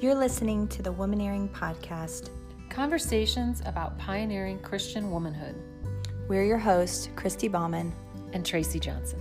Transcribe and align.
You're 0.00 0.14
listening 0.14 0.68
to 0.68 0.80
the 0.80 0.92
Womaneering 0.92 1.48
Podcast. 1.48 2.30
Conversations 2.70 3.62
about 3.66 3.98
pioneering 3.98 4.60
Christian 4.60 5.10
womanhood. 5.10 5.56
We're 6.28 6.44
your 6.44 6.56
hosts, 6.56 7.08
Christy 7.16 7.48
Bauman 7.48 7.92
and 8.32 8.46
Tracy 8.46 8.78
Johnson. 8.78 9.18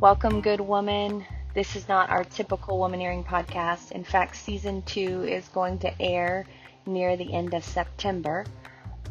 Welcome, 0.00 0.40
good 0.40 0.62
woman. 0.62 1.22
This 1.52 1.76
is 1.76 1.86
not 1.86 2.08
our 2.08 2.24
typical 2.24 2.78
Womaneering 2.78 3.26
podcast. 3.26 3.92
In 3.92 4.04
fact, 4.04 4.36
season 4.36 4.80
two 4.84 5.22
is 5.24 5.48
going 5.48 5.80
to 5.80 6.00
air 6.00 6.46
near 6.86 7.18
the 7.18 7.30
end 7.30 7.52
of 7.52 7.62
September. 7.62 8.46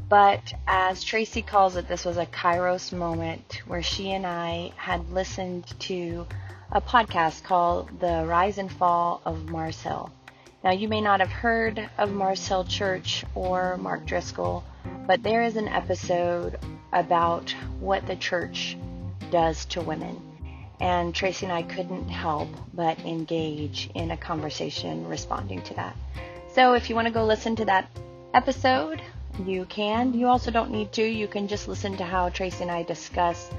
But 0.09 0.55
as 0.67 1.03
Tracy 1.03 1.43
calls 1.43 1.75
it, 1.75 1.87
this 1.87 2.03
was 2.03 2.17
a 2.17 2.25
Kairos 2.25 2.91
moment 2.91 3.61
where 3.67 3.83
she 3.83 4.11
and 4.11 4.25
I 4.25 4.71
had 4.75 5.11
listened 5.11 5.67
to 5.81 6.25
a 6.71 6.81
podcast 6.81 7.43
called 7.43 7.99
The 7.99 8.25
Rise 8.25 8.57
and 8.57 8.71
Fall 8.71 9.21
of 9.23 9.49
Mars 9.49 9.79
Hill. 9.79 10.11
Now, 10.63 10.71
you 10.71 10.87
may 10.87 10.99
not 10.99 11.19
have 11.19 11.29
heard 11.29 11.87
of 11.99 12.11
Mars 12.11 12.45
Hill 12.47 12.63
Church 12.63 13.23
or 13.35 13.77
Mark 13.77 14.07
Driscoll, 14.07 14.63
but 15.05 15.21
there 15.21 15.43
is 15.43 15.55
an 15.55 15.67
episode 15.67 16.57
about 16.91 17.51
what 17.79 18.07
the 18.07 18.15
church 18.15 18.77
does 19.29 19.63
to 19.65 19.81
women. 19.81 20.19
And 20.79 21.13
Tracy 21.13 21.45
and 21.45 21.53
I 21.53 21.61
couldn't 21.61 22.09
help 22.09 22.49
but 22.73 22.99
engage 23.01 23.91
in 23.93 24.09
a 24.09 24.17
conversation 24.17 25.07
responding 25.07 25.61
to 25.63 25.75
that. 25.75 25.95
So 26.55 26.73
if 26.73 26.89
you 26.89 26.95
want 26.95 27.07
to 27.07 27.13
go 27.13 27.25
listen 27.25 27.55
to 27.57 27.65
that 27.65 27.89
episode, 28.33 29.01
you 29.45 29.65
can. 29.65 30.13
You 30.13 30.27
also 30.27 30.51
don't 30.51 30.71
need 30.71 30.91
to. 30.93 31.03
You 31.03 31.27
can 31.27 31.47
just 31.47 31.67
listen 31.67 31.97
to 31.97 32.03
how 32.03 32.29
Tracy 32.29 32.63
and 32.63 32.71
I 32.71 32.83
discuss 32.83 33.49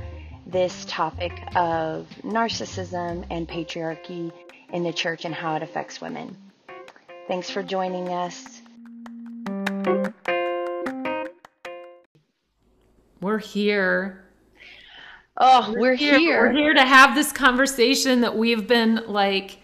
this 0.47 0.85
topic 0.87 1.33
of 1.55 2.09
narcissism 2.23 3.25
and 3.31 3.49
patriarchy 3.49 4.33
in 4.73 4.83
the 4.83 4.93
church 4.93 5.25
and 5.25 5.35
how 5.35 5.57
it 5.57 5.63
affects 5.63 6.01
women. 6.01 6.37
Thanks 7.29 7.51
for 7.51 7.63
joining 7.63 8.09
us. 8.09 8.61
We're 13.21 13.39
here. 13.39 14.25
Oh, 15.37 15.73
we're, 15.73 15.81
we're 15.81 15.95
here. 15.95 16.19
here. 16.19 16.47
We're 16.47 16.53
here 16.53 16.75
to 16.75 16.85
have 16.85 17.15
this 17.15 17.33
conversation 17.33 18.23
that 18.23 18.37
we've 18.37 18.67
been 18.67 19.05
like 19.07 19.59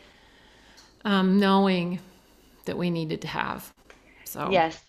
um, 1.05 1.39
knowing 1.39 2.01
that 2.67 2.77
we 2.77 2.91
needed 2.91 3.23
to 3.23 3.29
have. 3.29 3.73
So 4.25 4.51
yes, 4.51 4.81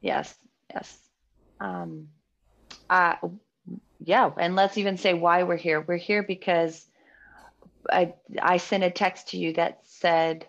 yes, 0.00 0.34
yes. 0.74 0.98
Um, 1.60 2.08
uh, 2.90 3.14
yeah, 4.00 4.30
and 4.36 4.56
let's 4.56 4.78
even 4.78 4.96
say 4.96 5.14
why 5.14 5.42
we're 5.44 5.56
here. 5.56 5.80
We're 5.80 5.96
here 5.96 6.22
because 6.22 6.84
I 7.90 8.14
I 8.40 8.56
sent 8.56 8.84
a 8.84 8.90
text 8.90 9.28
to 9.28 9.38
you 9.38 9.52
that 9.54 9.80
said 9.84 10.46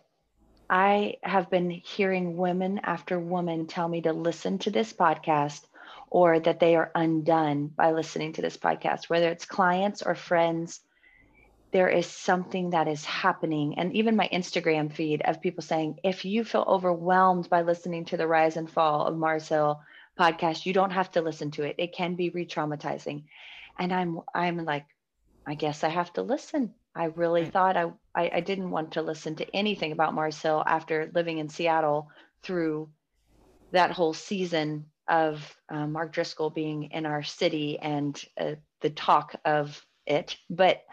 I 0.70 1.16
have 1.24 1.50
been 1.50 1.70
hearing 1.70 2.38
women 2.38 2.80
after 2.84 3.20
woman 3.20 3.68
tell 3.68 3.88
me 3.88 4.02
to 4.02 4.14
listen 4.14 4.58
to 4.60 4.72
this 4.72 4.92
podcast 4.94 5.62
or 6.10 6.40
that 6.40 6.60
they 6.60 6.76
are 6.76 6.92
undone 6.96 7.68
by 7.68 7.92
listening 7.92 8.34
to 8.34 8.42
this 8.42 8.58
podcast, 8.58 9.10
whether 9.10 9.30
it's 9.30 9.46
clients 9.46 10.02
or 10.02 10.16
friends 10.16 10.82
there 11.74 11.90
is 11.90 12.06
something 12.06 12.70
that 12.70 12.88
is 12.88 13.04
happening. 13.04 13.80
And 13.80 13.96
even 13.96 14.16
my 14.16 14.30
Instagram 14.32 14.94
feed 14.94 15.24
of 15.26 15.42
people 15.42 15.64
saying, 15.64 16.00
if 16.04 16.24
you 16.24 16.44
feel 16.46 16.64
overwhelmed 16.68 17.50
by 17.50 17.64
listening 17.64 18.06
to 18.06 18.18
the 18.18 18.28
rise 18.28 18.58
and 18.58 18.70
fall 18.70 19.08
of 19.08 19.18
Mars 19.18 19.50
Hill 19.50 19.82
podcast, 20.20 20.66
you 20.66 20.74
don't 20.74 20.92
have 20.92 21.12
to 21.12 21.22
listen 21.22 21.52
to 21.52 21.64
it. 21.64 21.76
It 21.78 21.94
can 21.94 22.16
be 22.16 22.30
re-traumatizing. 22.30 23.24
And 23.80 23.92
I'm 23.92 24.20
I'm 24.34 24.64
like, 24.66 24.86
I 25.46 25.56
guess 25.56 25.84
I 25.84 25.90
have 25.90 26.14
to 26.14 26.22
listen. 26.22 26.74
I 26.96 27.06
really 27.06 27.46
thought 27.46 27.76
I, 27.76 27.92
I, 28.14 28.32
I 28.36 28.40
didn't 28.42 28.70
want 28.70 28.92
to 28.94 29.02
listen 29.02 29.36
to 29.38 29.56
anything 29.56 29.92
about 29.92 30.14
Mars 30.14 30.40
Hill 30.40 30.64
after 30.66 31.12
living 31.14 31.40
in 31.40 31.50
Seattle 31.50 32.10
through 32.44 32.90
that 33.72 33.92
whole 33.92 34.14
season 34.14 34.86
of 35.08 35.58
uh, 35.70 35.88
Mark 35.88 36.14
Driscoll 36.14 36.52
being 36.52 36.92
in 36.92 37.06
our 37.08 37.24
city 37.24 37.80
and 37.80 38.24
uh, 38.40 38.54
the 38.82 38.92
talk 38.92 39.36
of 39.44 39.84
it. 40.06 40.38
But 40.50 40.84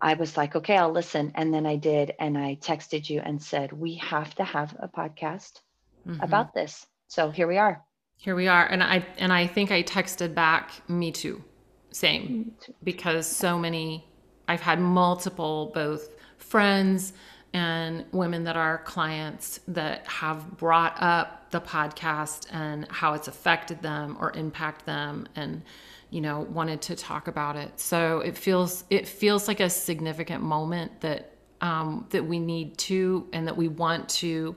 I 0.00 0.14
was 0.14 0.36
like, 0.36 0.56
okay, 0.56 0.76
I'll 0.76 0.90
listen. 0.90 1.32
And 1.34 1.52
then 1.52 1.66
I 1.66 1.76
did. 1.76 2.14
And 2.18 2.38
I 2.38 2.58
texted 2.60 3.10
you 3.10 3.20
and 3.20 3.42
said, 3.42 3.72
we 3.72 3.96
have 3.96 4.34
to 4.36 4.44
have 4.44 4.74
a 4.78 4.88
podcast 4.88 5.60
mm-hmm. 6.08 6.20
about 6.22 6.54
this. 6.54 6.86
So 7.08 7.30
here 7.30 7.46
we 7.46 7.58
are. 7.58 7.85
Here 8.16 8.34
we 8.34 8.48
are. 8.48 8.64
And 8.66 8.82
I, 8.82 9.06
and 9.18 9.32
I 9.32 9.46
think 9.46 9.70
I 9.70 9.82
texted 9.82 10.34
back, 10.34 10.72
me 10.88 11.12
too, 11.12 11.42
same, 11.90 12.54
because 12.82 13.26
so 13.26 13.58
many, 13.58 14.08
I've 14.48 14.60
had 14.60 14.80
multiple, 14.80 15.70
both 15.74 16.10
friends 16.38 17.12
and 17.52 18.04
women 18.12 18.44
that 18.44 18.56
are 18.56 18.78
clients 18.78 19.60
that 19.68 20.06
have 20.06 20.56
brought 20.56 21.00
up 21.00 21.50
the 21.50 21.60
podcast 21.60 22.46
and 22.52 22.86
how 22.90 23.14
it's 23.14 23.28
affected 23.28 23.80
them 23.82 24.16
or 24.20 24.32
impact 24.32 24.86
them. 24.86 25.28
And, 25.36 25.62
you 26.10 26.20
know 26.20 26.40
wanted 26.50 26.80
to 26.80 26.94
talk 26.94 27.26
about 27.26 27.56
it 27.56 27.78
so 27.80 28.20
it 28.20 28.38
feels 28.38 28.84
it 28.90 29.08
feels 29.08 29.48
like 29.48 29.58
a 29.58 29.68
significant 29.68 30.42
moment 30.42 31.00
that 31.00 31.32
um, 31.60 32.06
that 32.10 32.24
we 32.24 32.38
need 32.38 32.76
to 32.78 33.26
and 33.32 33.46
that 33.46 33.56
we 33.56 33.68
want 33.68 34.08
to 34.10 34.54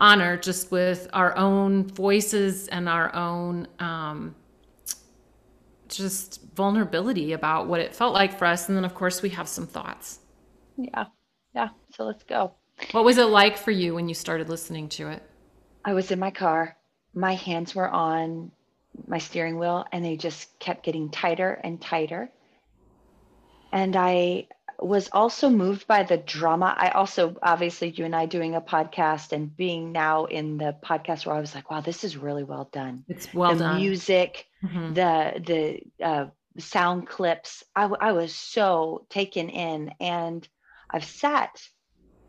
honor 0.00 0.36
just 0.36 0.70
with 0.70 1.08
our 1.12 1.36
own 1.36 1.86
voices 1.86 2.68
and 2.68 2.88
our 2.88 3.14
own 3.14 3.68
um, 3.78 4.34
just 5.88 6.42
vulnerability 6.54 7.32
about 7.32 7.66
what 7.68 7.80
it 7.80 7.94
felt 7.94 8.14
like 8.14 8.36
for 8.36 8.46
us. 8.46 8.68
And 8.68 8.76
then 8.76 8.84
of 8.84 8.94
course 8.94 9.22
we 9.22 9.28
have 9.30 9.48
some 9.48 9.66
thoughts. 9.66 10.20
Yeah. 10.76 11.06
Yeah. 11.54 11.68
So 11.94 12.04
let's 12.04 12.24
go. 12.24 12.54
What 12.92 13.04
was 13.04 13.18
it 13.18 13.24
like 13.24 13.58
for 13.58 13.70
you 13.70 13.94
when 13.94 14.08
you 14.08 14.14
started 14.14 14.48
listening 14.48 14.88
to 14.90 15.10
it? 15.10 15.22
I 15.84 15.92
was 15.92 16.10
in 16.10 16.18
my 16.18 16.30
car. 16.30 16.76
My 17.14 17.34
hands 17.34 17.74
were 17.74 17.88
on 17.88 18.50
my 19.06 19.18
steering 19.18 19.58
wheel 19.58 19.84
and 19.92 20.04
they 20.04 20.16
just 20.16 20.58
kept 20.58 20.84
getting 20.84 21.10
tighter 21.10 21.60
and 21.62 21.80
tighter. 21.80 22.30
And 23.72 23.96
I 23.96 24.48
was 24.80 25.08
also 25.12 25.50
moved 25.50 25.86
by 25.86 26.02
the 26.02 26.16
drama. 26.16 26.74
I 26.76 26.90
also, 26.90 27.36
obviously, 27.42 27.90
you 27.90 28.04
and 28.04 28.14
I 28.14 28.26
doing 28.26 28.54
a 28.54 28.60
podcast 28.60 29.32
and 29.32 29.54
being 29.56 29.92
now 29.92 30.24
in 30.24 30.58
the 30.58 30.76
podcast 30.82 31.26
where 31.26 31.36
I 31.36 31.40
was 31.40 31.54
like, 31.54 31.70
wow, 31.70 31.80
this 31.80 32.04
is 32.04 32.16
really 32.16 32.44
well 32.44 32.68
done. 32.72 33.04
It's 33.08 33.32
well 33.32 33.54
the 33.54 33.64
done. 33.64 33.76
music, 33.76 34.46
mm-hmm. 34.62 34.94
the, 34.94 35.42
the, 35.44 36.04
uh, 36.04 36.26
sound 36.58 37.06
clips. 37.06 37.62
I, 37.76 37.84
I 37.84 38.12
was 38.12 38.34
so 38.34 39.06
taken 39.08 39.48
in 39.48 39.94
and 40.00 40.46
I've 40.90 41.04
sat 41.04 41.62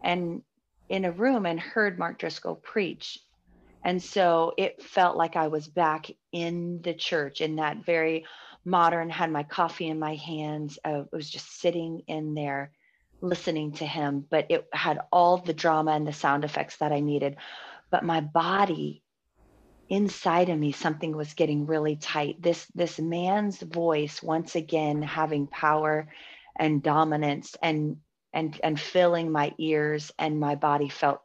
and 0.04 0.44
in 0.90 1.06
a 1.06 1.12
room 1.12 1.46
and 1.46 1.60
heard 1.60 1.98
Mark 1.98 2.20
Driscoll 2.20 2.56
preach 2.56 3.20
and 3.84 4.02
so 4.02 4.54
it 4.58 4.82
felt 4.82 5.18
like 5.18 5.36
I 5.36 5.48
was 5.48 5.68
back 5.68 6.12
in 6.32 6.82
the 6.84 6.94
church 6.94 7.42
in 7.42 7.56
that 7.56 7.84
very 7.84 8.26
modern, 8.66 9.10
had 9.10 9.32
my 9.32 9.44
coffee 9.44 9.88
in 9.88 10.00
my 10.00 10.16
hands. 10.16 10.80
I 10.84 11.04
was 11.12 11.30
just 11.30 11.60
sitting 11.60 12.04
in 12.08 12.34
there 12.34 12.72
listening 13.22 13.74
to 13.74 13.86
him, 13.86 14.26
but 14.30 14.48
it 14.50 14.68
had 14.74 15.00
all 15.12 15.38
the 15.38 15.54
drama 15.54 15.92
and 15.92 16.08
the 16.08 16.14
sound 16.14 16.44
effects 16.44 16.78
that 16.78 16.92
I 16.92 17.00
needed. 17.00 17.38
But 17.92 18.04
my 18.04 18.22
body 18.22 19.04
inside 19.90 20.50
of 20.50 20.58
me 20.58 20.72
something 20.72 21.16
was 21.16 21.34
getting 21.34 21.66
really 21.66 21.98
tight 21.98 22.42
this 22.42 22.66
this 22.74 22.98
man's 22.98 23.60
voice 23.60 24.24
once 24.24 24.56
again 24.56 25.02
having 25.02 25.48
power 25.48 26.08
and 26.56 26.82
dominance 26.82 27.58
and 27.62 27.98
and 28.32 28.58
and 28.64 28.80
filling 28.80 29.30
my 29.30 29.54
ears 29.58 30.10
and 30.18 30.40
my 30.40 30.56
body 30.56 30.88
felt 30.88 31.22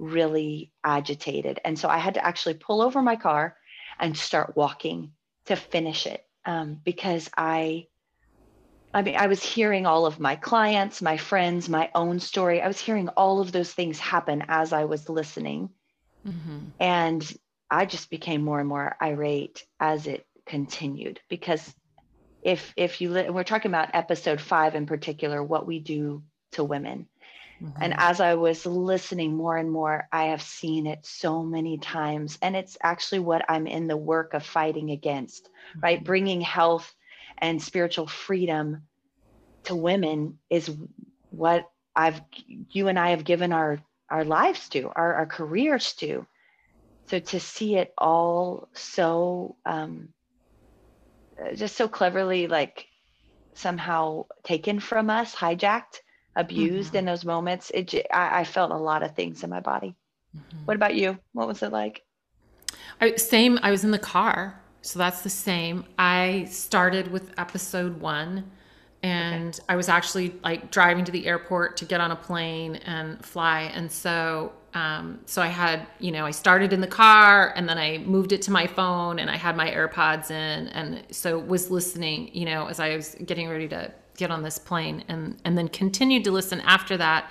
really 0.00 0.72
agitated. 0.82 1.60
And 1.64 1.78
so 1.78 1.88
I 1.88 1.98
had 1.98 2.14
to 2.14 2.24
actually 2.24 2.54
pull 2.54 2.82
over 2.82 3.00
my 3.00 3.14
car 3.14 3.56
and 4.00 4.16
start 4.16 4.56
walking 4.56 5.12
to 5.44 5.54
finish 5.54 6.06
it 6.06 6.26
um, 6.50 6.80
because 6.84 7.30
I. 7.36 7.86
I 8.92 9.02
mean, 9.02 9.14
I 9.14 9.28
was 9.28 9.40
hearing 9.40 9.86
all 9.86 10.04
of 10.04 10.18
my 10.18 10.34
clients, 10.34 11.00
my 11.00 11.16
friends, 11.16 11.68
my 11.68 11.90
own 11.94 12.18
story. 12.18 12.60
I 12.60 12.66
was 12.66 12.80
hearing 12.80 13.08
all 13.10 13.40
of 13.40 13.52
those 13.52 13.72
things 13.72 14.00
happen 14.00 14.42
as 14.48 14.72
I 14.72 14.86
was 14.86 15.08
listening. 15.08 15.70
Mm-hmm. 16.26 16.58
And 16.80 17.38
I 17.70 17.86
just 17.86 18.10
became 18.10 18.42
more 18.42 18.58
and 18.58 18.68
more 18.68 18.96
irate 19.00 19.64
as 19.78 20.08
it 20.08 20.26
continued 20.44 21.20
because 21.28 21.72
if 22.42 22.72
if 22.76 23.00
you 23.00 23.10
li- 23.10 23.30
we're 23.30 23.44
talking 23.44 23.70
about 23.70 23.94
episode 23.94 24.40
5 24.40 24.74
in 24.74 24.86
particular 24.86 25.40
what 25.40 25.66
we 25.66 25.78
do 25.78 26.24
to 26.52 26.64
women 26.64 27.06
Mm-hmm. 27.62 27.82
And 27.82 27.94
as 27.98 28.20
I 28.20 28.34
was 28.34 28.64
listening 28.64 29.36
more 29.36 29.56
and 29.56 29.70
more, 29.70 30.08
I 30.12 30.26
have 30.26 30.42
seen 30.42 30.86
it 30.86 31.04
so 31.04 31.42
many 31.42 31.78
times. 31.78 32.38
And 32.40 32.56
it's 32.56 32.78
actually 32.82 33.20
what 33.20 33.44
I'm 33.48 33.66
in 33.66 33.86
the 33.86 33.96
work 33.96 34.34
of 34.34 34.44
fighting 34.44 34.90
against, 34.90 35.44
mm-hmm. 35.44 35.80
right? 35.80 36.04
Bringing 36.04 36.40
health 36.40 36.92
and 37.38 37.62
spiritual 37.62 38.06
freedom 38.06 38.82
to 39.64 39.76
women 39.76 40.38
is 40.48 40.70
what 41.30 41.70
I've, 41.94 42.20
you 42.70 42.88
and 42.88 42.98
I 42.98 43.10
have 43.10 43.24
given 43.24 43.52
our, 43.52 43.78
our 44.08 44.24
lives 44.24 44.68
to, 44.70 44.90
our, 44.94 45.14
our 45.14 45.26
careers 45.26 45.92
to. 45.94 46.26
So 47.08 47.18
to 47.18 47.40
see 47.40 47.76
it 47.76 47.92
all 47.98 48.68
so 48.72 49.56
um, 49.66 50.10
uh, 51.40 51.54
just 51.54 51.76
so 51.76 51.88
cleverly 51.88 52.46
like 52.46 52.86
somehow 53.54 54.26
taken 54.44 54.80
from 54.80 55.10
us, 55.10 55.34
hijacked, 55.34 56.00
abused 56.36 56.88
mm-hmm. 56.88 56.98
in 56.98 57.04
those 57.06 57.24
moments. 57.24 57.70
It 57.74 57.94
I, 58.12 58.40
I, 58.40 58.44
felt 58.44 58.70
a 58.70 58.76
lot 58.76 59.02
of 59.02 59.14
things 59.14 59.42
in 59.42 59.50
my 59.50 59.60
body. 59.60 59.94
Mm-hmm. 60.36 60.64
What 60.64 60.76
about 60.76 60.94
you? 60.94 61.18
What 61.32 61.48
was 61.48 61.62
it 61.62 61.72
like? 61.72 62.02
I, 63.00 63.16
same. 63.16 63.58
I 63.62 63.70
was 63.70 63.84
in 63.84 63.90
the 63.90 63.98
car, 63.98 64.60
so 64.82 64.98
that's 64.98 65.22
the 65.22 65.30
same. 65.30 65.84
I 65.98 66.46
started 66.50 67.10
with 67.10 67.32
episode 67.38 68.00
one 68.00 68.50
and 69.02 69.54
okay. 69.54 69.64
I 69.68 69.76
was 69.76 69.88
actually 69.88 70.34
like 70.44 70.70
driving 70.70 71.04
to 71.04 71.12
the 71.12 71.26
airport 71.26 71.76
to 71.78 71.84
get 71.84 72.00
on 72.00 72.10
a 72.10 72.16
plane 72.16 72.76
and 72.76 73.24
fly. 73.24 73.62
And 73.74 73.90
so, 73.90 74.52
um, 74.74 75.20
so 75.24 75.40
I 75.40 75.46
had, 75.46 75.86
you 75.98 76.12
know, 76.12 76.26
I 76.26 76.30
started 76.30 76.72
in 76.72 76.80
the 76.80 76.86
car 76.86 77.54
and 77.56 77.68
then 77.68 77.78
I 77.78 77.98
moved 77.98 78.32
it 78.32 78.42
to 78.42 78.50
my 78.50 78.66
phone 78.66 79.18
and 79.18 79.30
I 79.30 79.36
had 79.36 79.56
my 79.56 79.70
AirPods 79.70 80.30
in, 80.30 80.68
and 80.68 81.02
so 81.10 81.38
was 81.38 81.70
listening, 81.70 82.34
you 82.34 82.44
know, 82.44 82.66
as 82.66 82.78
I 82.78 82.94
was 82.94 83.16
getting 83.24 83.48
ready 83.48 83.68
to 83.68 83.90
get 84.20 84.30
on 84.30 84.42
this 84.42 84.58
plane, 84.58 85.02
and 85.08 85.40
and 85.44 85.58
then 85.58 85.68
continued 85.68 86.22
to 86.24 86.30
listen 86.30 86.60
after 86.60 86.96
that. 86.96 87.30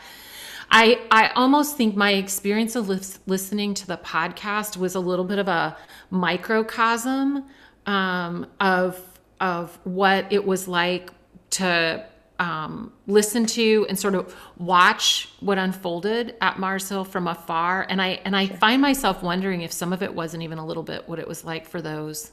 I 0.70 1.00
I 1.10 1.30
almost 1.30 1.78
think 1.78 1.96
my 1.96 2.12
experience 2.14 2.76
of 2.76 2.90
listening 3.28 3.74
to 3.76 3.88
the 3.88 3.98
podcast 3.98 4.76
was 4.76 4.96
a 4.96 5.00
little 5.00 5.26
bit 5.26 5.40
of 5.40 5.48
a 5.48 5.78
microcosm 6.10 7.46
um, 7.86 8.46
of 8.60 9.02
of 9.40 9.80
what 9.84 10.32
it 10.32 10.46
was 10.46 10.68
like 10.68 11.12
to 11.52 12.06
um, 12.40 12.94
listen 13.06 13.46
to 13.46 13.86
and 13.90 14.00
sort 14.00 14.16
of 14.16 14.34
watch 14.58 15.30
what 15.42 15.58
unfolded 15.58 16.36
at 16.40 16.58
Mars 16.58 16.88
Hill 16.88 17.04
from 17.04 17.28
afar. 17.28 17.86
And 17.90 18.02
I 18.02 18.20
and 18.26 18.36
I 18.36 18.48
sure. 18.48 18.58
find 18.58 18.82
myself 18.82 19.22
wondering 19.22 19.62
if 19.62 19.72
some 19.72 19.92
of 19.92 20.02
it 20.02 20.14
wasn't 20.14 20.44
even 20.44 20.58
a 20.58 20.66
little 20.66 20.84
bit 20.84 21.08
what 21.08 21.20
it 21.20 21.28
was 21.28 21.44
like 21.44 21.68
for 21.68 21.82
those 21.82 22.32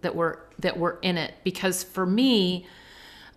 that 0.00 0.14
were 0.14 0.48
that 0.58 0.78
were 0.78 0.98
in 1.02 1.16
it. 1.16 1.34
Because 1.44 1.84
for 1.84 2.06
me, 2.06 2.66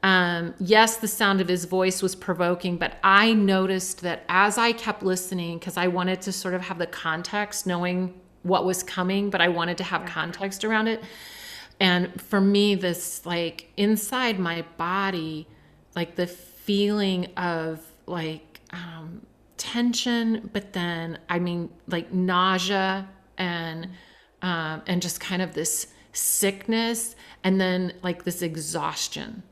um, 0.03 0.53
yes, 0.59 0.97
the 0.97 1.07
sound 1.07 1.41
of 1.41 1.47
his 1.47 1.65
voice 1.65 2.01
was 2.01 2.15
provoking, 2.15 2.77
but 2.77 2.97
I 3.03 3.33
noticed 3.33 4.01
that 4.01 4.23
as 4.29 4.57
I 4.57 4.71
kept 4.71 5.03
listening, 5.03 5.59
because 5.59 5.77
I 5.77 5.87
wanted 5.87 6.21
to 6.23 6.31
sort 6.31 6.53
of 6.53 6.61
have 6.61 6.79
the 6.79 6.87
context, 6.87 7.67
knowing 7.67 8.19
what 8.43 8.65
was 8.65 8.81
coming, 8.81 9.29
but 9.29 9.41
I 9.41 9.49
wanted 9.49 9.77
to 9.77 9.83
have 9.83 10.05
context 10.05 10.63
around 10.63 10.87
it. 10.87 11.03
And 11.79 12.21
for 12.21 12.39
me 12.39 12.75
this 12.75 13.25
like 13.25 13.71
inside 13.75 14.39
my 14.39 14.63
body 14.77 15.47
like 15.95 16.15
the 16.15 16.27
feeling 16.27 17.25
of 17.37 17.81
like 18.05 18.61
um, 18.71 19.25
tension 19.57 20.49
but 20.53 20.73
then 20.73 21.19
i 21.29 21.37
mean 21.37 21.69
like 21.87 22.11
nausea 22.13 23.07
and 23.37 23.89
um, 24.41 24.81
and 24.87 25.01
just 25.01 25.19
kind 25.19 25.41
of 25.41 25.53
this 25.53 25.87
sickness 26.13 27.15
and 27.43 27.59
then 27.61 27.93
like 28.01 28.23
this 28.23 28.41
exhaustion 28.41 29.43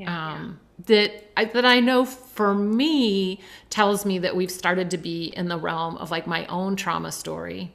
yeah, 0.00 0.32
um, 0.32 0.60
yeah. 0.78 0.84
that 0.86 1.30
I, 1.36 1.44
that 1.46 1.64
I 1.64 1.80
know 1.80 2.04
for 2.04 2.54
me 2.54 3.40
tells 3.68 4.04
me 4.04 4.18
that 4.18 4.34
we've 4.34 4.50
started 4.50 4.90
to 4.90 4.98
be 4.98 5.32
in 5.36 5.48
the 5.48 5.58
realm 5.58 5.96
of 5.96 6.10
like 6.10 6.26
my 6.26 6.46
own 6.46 6.76
trauma 6.76 7.12
story 7.12 7.72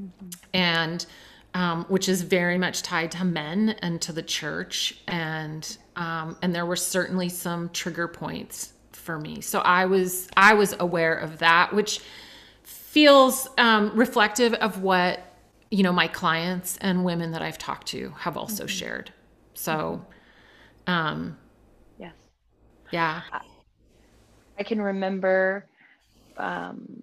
mm-hmm. 0.00 0.28
and 0.52 1.06
um, 1.54 1.84
which 1.88 2.08
is 2.08 2.22
very 2.22 2.58
much 2.58 2.82
tied 2.82 3.10
to 3.12 3.24
men 3.24 3.70
and 3.82 4.00
to 4.02 4.12
the 4.12 4.22
church, 4.22 5.00
and 5.08 5.76
um, 5.96 6.36
and 6.42 6.54
there 6.54 6.66
were 6.66 6.76
certainly 6.76 7.28
some 7.28 7.70
trigger 7.70 8.06
points 8.06 8.72
for 8.92 9.18
me. 9.18 9.40
So 9.40 9.60
I 9.60 9.86
was 9.86 10.28
I 10.36 10.54
was 10.54 10.76
aware 10.78 11.14
of 11.14 11.38
that, 11.38 11.74
which 11.74 12.00
feels 12.62 13.48
um, 13.58 13.92
reflective 13.96 14.54
of 14.54 14.82
what 14.82 15.20
you 15.70 15.82
know 15.82 15.92
my 15.92 16.06
clients 16.06 16.76
and 16.80 17.04
women 17.04 17.32
that 17.32 17.42
I've 17.42 17.58
talked 17.58 17.88
to 17.88 18.10
have 18.18 18.36
also 18.36 18.64
mm-hmm. 18.64 18.68
shared. 18.68 19.12
So, 19.54 20.06
um, 20.86 21.36
yes, 21.36 21.49
yeah, 22.90 23.22
I 24.58 24.62
can 24.62 24.80
remember 24.80 25.68
um, 26.36 27.02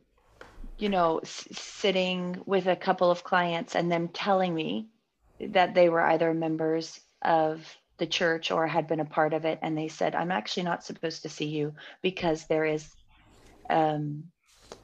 you 0.78 0.90
know, 0.90 1.20
s- 1.20 1.48
sitting 1.54 2.42
with 2.46 2.68
a 2.68 2.76
couple 2.76 3.12
of 3.12 3.24
clients 3.24 3.76
and 3.76 3.92
them 3.92 4.10
telling 4.10 4.54
me 4.54 4.88
that 5.40 5.76
they 5.76 5.90
were 5.90 6.02
either 6.02 6.34
members 6.34 7.00
of 7.24 7.78
the 8.00 8.08
church 8.08 8.52
or 8.52 8.68
had 8.68 8.88
been 8.88 9.00
a 9.00 9.06
part 9.06 9.34
of 9.34 9.46
it. 9.46 9.60
And 9.62 9.78
they 9.78 9.88
said, 9.88 10.16
I'm 10.16 10.32
actually 10.32 10.64
not 10.64 10.84
supposed 10.84 11.24
to 11.24 11.30
see 11.30 11.48
you 11.48 11.76
because 12.02 12.46
there 12.48 12.66
is 12.66 12.96
um, 13.70 14.26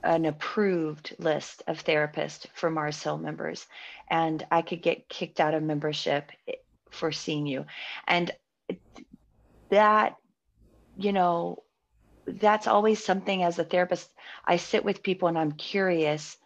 an 0.03 0.25
approved 0.25 1.15
list 1.19 1.63
of 1.67 1.83
therapists 1.83 2.47
for 2.55 2.69
Mars 2.71 3.01
Hill 3.03 3.17
members. 3.17 3.67
And 4.09 4.45
I 4.51 4.61
could 4.61 4.81
get 4.81 5.09
kicked 5.09 5.39
out 5.39 5.53
of 5.53 5.63
membership 5.63 6.31
for 6.91 7.11
seeing 7.11 7.47
you. 7.47 7.65
And 8.07 8.31
that, 9.71 10.15
you 10.97 11.11
know, 11.13 11.63
that's 12.25 12.67
always 12.67 13.03
something 13.03 13.43
as 13.43 13.59
a 13.59 13.63
therapist 13.63 14.09
i 14.45 14.55
sit 14.55 14.83
with 14.83 15.03
people 15.03 15.27
and 15.27 15.37
i'm 15.37 15.51
curious 15.51 16.37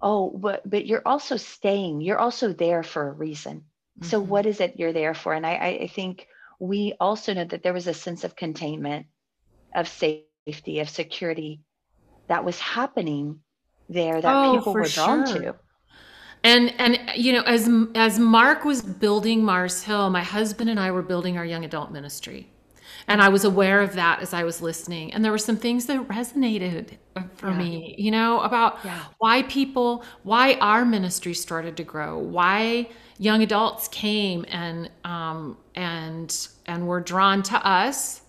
oh 0.00 0.30
but 0.30 0.68
but 0.68 0.86
you're 0.86 1.02
also 1.06 1.36
staying 1.36 2.00
you're 2.00 2.18
also 2.18 2.52
there 2.52 2.82
for 2.82 3.08
a 3.08 3.12
reason 3.12 3.58
mm-hmm. 3.58 4.04
so 4.04 4.20
what 4.20 4.46
is 4.46 4.60
it 4.60 4.78
you're 4.78 4.92
there 4.92 5.14
for 5.14 5.32
and 5.32 5.46
I, 5.46 5.78
I 5.82 5.86
think 5.86 6.26
we 6.58 6.94
also 7.00 7.34
know 7.34 7.44
that 7.44 7.62
there 7.62 7.72
was 7.72 7.86
a 7.86 7.94
sense 7.94 8.24
of 8.24 8.36
containment 8.36 9.06
of 9.74 9.88
safety 9.88 10.80
of 10.80 10.88
security 10.88 11.60
that 12.28 12.44
was 12.44 12.58
happening 12.58 13.40
there 13.88 14.20
that 14.20 14.34
oh, 14.34 14.56
people 14.56 14.74
were 14.74 14.84
drawn 14.84 15.26
sure. 15.26 15.40
to 15.40 15.54
and 16.42 16.74
and 16.78 16.98
you 17.14 17.32
know 17.32 17.42
as 17.42 17.68
as 17.94 18.18
mark 18.18 18.64
was 18.64 18.82
building 18.82 19.44
mars 19.44 19.84
hill 19.84 20.10
my 20.10 20.22
husband 20.22 20.68
and 20.68 20.80
i 20.80 20.90
were 20.90 21.02
building 21.02 21.38
our 21.38 21.44
young 21.44 21.64
adult 21.64 21.92
ministry 21.92 22.48
and 23.08 23.20
I 23.20 23.28
was 23.28 23.44
aware 23.44 23.80
of 23.80 23.94
that 23.94 24.20
as 24.20 24.32
I 24.32 24.44
was 24.44 24.62
listening. 24.62 25.12
And 25.12 25.24
there 25.24 25.32
were 25.32 25.38
some 25.38 25.56
things 25.56 25.86
that 25.86 26.08
resonated 26.08 26.98
for 27.34 27.50
yeah. 27.50 27.58
me, 27.58 27.94
you 27.98 28.10
know, 28.10 28.40
about 28.40 28.78
yeah. 28.84 29.02
why 29.18 29.42
people, 29.42 30.04
why 30.22 30.54
our 30.54 30.84
ministry 30.84 31.34
started 31.34 31.76
to 31.76 31.84
grow, 31.84 32.18
why 32.18 32.88
young 33.18 33.42
adults 33.42 33.88
came 33.88 34.44
and 34.48 34.90
um, 35.04 35.56
and 35.74 36.48
and 36.66 36.86
were 36.86 37.00
drawn 37.00 37.42
to 37.42 37.66
us, 37.66 38.22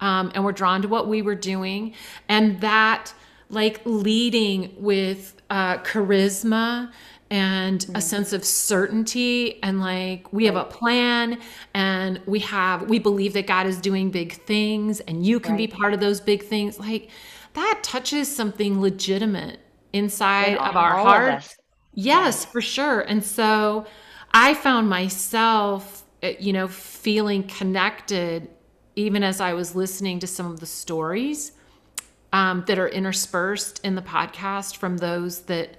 um, 0.00 0.30
and 0.34 0.44
were 0.44 0.52
drawn 0.52 0.82
to 0.82 0.88
what 0.88 1.08
we 1.08 1.22
were 1.22 1.34
doing, 1.34 1.94
and 2.28 2.60
that 2.60 3.12
like 3.50 3.80
leading 3.84 4.74
with 4.78 5.34
uh, 5.50 5.78
charisma 5.78 6.92
and 7.30 7.80
mm-hmm. 7.80 7.96
a 7.96 8.00
sense 8.00 8.32
of 8.32 8.44
certainty 8.44 9.62
and 9.62 9.80
like 9.80 10.32
we 10.32 10.46
have 10.46 10.56
a 10.56 10.64
plan 10.64 11.38
and 11.74 12.20
we 12.26 12.38
have 12.40 12.88
we 12.88 12.98
believe 12.98 13.34
that 13.34 13.46
God 13.46 13.66
is 13.66 13.80
doing 13.80 14.10
big 14.10 14.32
things 14.32 15.00
and 15.00 15.24
you 15.26 15.38
can 15.40 15.52
right. 15.52 15.58
be 15.58 15.66
part 15.66 15.94
of 15.94 16.00
those 16.00 16.20
big 16.20 16.42
things. 16.42 16.78
Like 16.78 17.10
that 17.54 17.80
touches 17.82 18.34
something 18.34 18.80
legitimate 18.80 19.60
inside 19.92 20.56
of 20.56 20.76
our 20.76 20.96
heart 20.96 21.56
yes. 21.94 22.44
for 22.44 22.60
sure. 22.60 23.00
And 23.00 23.24
so 23.24 23.86
i 24.32 24.54
found 24.54 24.88
myself 24.88 26.04
eh, 26.22 26.34
you 26.38 26.52
know 26.52 26.68
feeling 26.68 27.42
connected 27.44 28.48
even 28.96 29.22
as 29.22 29.40
i 29.40 29.52
was 29.52 29.74
listening 29.74 30.18
to 30.18 30.26
some 30.26 30.50
of 30.50 30.60
the 30.60 30.66
stories 30.66 31.52
um, 32.30 32.62
that 32.66 32.78
are 32.78 32.88
interspersed 32.88 33.82
in 33.84 33.94
the 33.94 34.02
podcast 34.02 34.76
from 34.76 34.98
those 34.98 35.42
that 35.42 35.78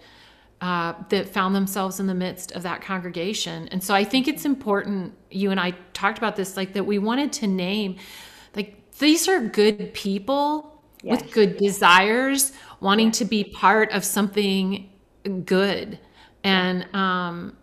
uh, 0.61 0.93
that 1.09 1.29
found 1.29 1.55
themselves 1.55 1.99
in 1.99 2.07
the 2.07 2.13
midst 2.13 2.51
of 2.51 2.63
that 2.63 2.81
congregation. 2.81 3.67
And 3.69 3.83
so 3.83 3.93
I 3.93 4.03
think 4.03 4.27
it's 4.27 4.45
important, 4.45 5.13
you 5.31 5.51
and 5.51 5.59
I 5.59 5.71
talked 5.93 6.17
about 6.17 6.35
this, 6.35 6.57
like 6.57 6.73
that 6.73 6.85
we 6.85 6.99
wanted 6.99 7.31
to 7.33 7.47
name, 7.47 7.95
like, 8.55 8.75
these 8.99 9.27
are 9.29 9.39
good 9.39 9.93
people 9.93 10.83
yes. 11.01 11.21
with 11.21 11.31
good 11.31 11.57
desires, 11.57 12.51
wanting 12.81 13.07
yes. 13.07 13.19
to 13.19 13.25
be 13.25 13.43
part 13.45 13.91
of 13.91 14.03
something 14.03 14.89
good. 15.45 15.97
And, 16.43 16.93
um, 16.93 17.55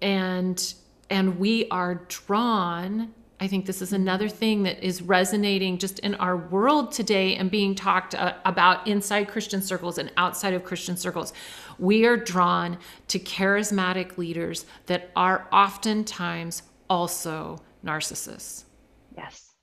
and, 0.00 0.74
and 1.10 1.38
we 1.38 1.68
are 1.68 2.06
drawn 2.08 3.12
I 3.40 3.48
think 3.48 3.66
this 3.66 3.82
is 3.82 3.92
another 3.92 4.28
thing 4.28 4.62
that 4.62 4.82
is 4.82 5.02
resonating 5.02 5.76
just 5.76 5.98
in 5.98 6.14
our 6.14 6.36
world 6.36 6.92
today 6.92 7.36
and 7.36 7.50
being 7.50 7.74
talked 7.74 8.14
uh, 8.14 8.34
about 8.44 8.86
inside 8.86 9.28
Christian 9.28 9.60
circles 9.60 9.98
and 9.98 10.10
outside 10.16 10.54
of 10.54 10.64
Christian 10.64 10.96
circles. 10.96 11.32
We 11.78 12.06
are 12.06 12.16
drawn 12.16 12.78
to 13.08 13.18
charismatic 13.18 14.18
leaders 14.18 14.66
that 14.86 15.10
are 15.16 15.48
oftentimes 15.52 16.62
also 16.88 17.58
narcissists. 17.84 18.64
Yes. 19.16 19.54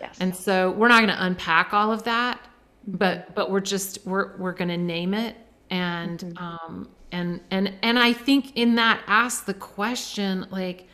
Yes. 0.00 0.16
And 0.20 0.34
so 0.34 0.72
we're 0.72 0.88
not 0.88 0.98
going 0.98 1.16
to 1.16 1.24
unpack 1.24 1.72
all 1.72 1.90
of 1.92 2.04
that, 2.04 2.40
but 2.86 3.34
but 3.34 3.50
we're 3.50 3.60
just 3.60 4.06
we're 4.06 4.36
we're 4.36 4.52
going 4.52 4.68
to 4.68 4.76
name 4.76 5.14
it 5.14 5.36
and 5.70 6.20
mm-hmm. 6.20 6.38
um 6.38 6.88
and 7.12 7.40
and 7.50 7.72
and 7.82 7.98
I 7.98 8.12
think 8.12 8.56
in 8.56 8.76
that 8.76 9.02
ask 9.06 9.46
the 9.46 9.54
question 9.54 10.46
like 10.50 10.88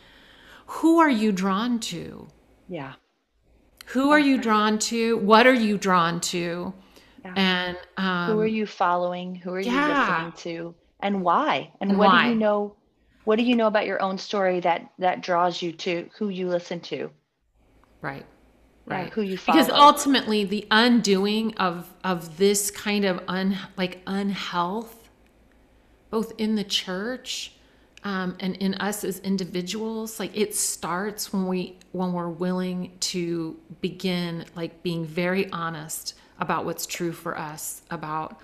who 0.66 0.98
are 1.00 1.10
you 1.10 1.32
drawn 1.32 1.80
to? 1.80 2.28
Yeah. 2.68 2.94
Who 3.86 4.10
are 4.10 4.18
you 4.18 4.40
drawn 4.40 4.78
to? 4.78 5.18
What 5.18 5.46
are 5.46 5.54
you 5.54 5.76
drawn 5.76 6.20
to? 6.20 6.72
Yeah. 7.24 7.34
And 7.36 7.78
um, 7.96 8.32
who 8.32 8.40
are 8.40 8.46
you 8.46 8.66
following? 8.66 9.34
Who 9.34 9.52
are 9.52 9.60
yeah. 9.60 9.72
you 9.72 10.00
listening 10.00 10.32
to? 10.52 10.74
And 11.00 11.22
why? 11.22 11.72
And, 11.80 11.90
and 11.90 11.98
what 11.98 12.08
why? 12.08 12.24
do 12.24 12.28
you 12.30 12.34
know? 12.36 12.76
What 13.24 13.36
do 13.36 13.44
you 13.44 13.54
know 13.54 13.68
about 13.68 13.86
your 13.86 14.02
own 14.02 14.18
story 14.18 14.60
that 14.60 14.90
that 14.98 15.22
draws 15.22 15.62
you 15.62 15.72
to 15.72 16.08
who 16.16 16.28
you 16.28 16.48
listen 16.48 16.80
to? 16.80 17.10
Right. 18.00 18.26
Right. 18.84 19.12
Who 19.12 19.22
you 19.22 19.38
follow. 19.38 19.58
Because 19.58 19.72
ultimately 19.72 20.44
the 20.44 20.66
undoing 20.70 21.54
of 21.56 21.88
of 22.02 22.36
this 22.38 22.70
kind 22.70 23.04
of 23.04 23.20
un 23.28 23.56
like 23.76 24.00
unhealth 24.06 25.02
both 26.10 26.32
in 26.36 26.56
the 26.56 26.64
church 26.64 27.52
um, 28.04 28.36
and 28.38 28.56
in 28.56 28.74
us 28.74 29.02
as 29.02 29.18
individuals 29.20 30.20
like 30.20 30.36
it 30.36 30.54
starts 30.54 31.32
when 31.32 31.46
we 31.46 31.78
when 31.92 32.12
we're 32.12 32.28
willing 32.28 32.92
to 33.00 33.58
begin 33.80 34.44
like 34.54 34.82
being 34.82 35.04
very 35.04 35.50
honest 35.52 36.14
about 36.38 36.64
what's 36.64 36.86
true 36.86 37.12
for 37.12 37.38
us 37.38 37.82
about 37.90 38.40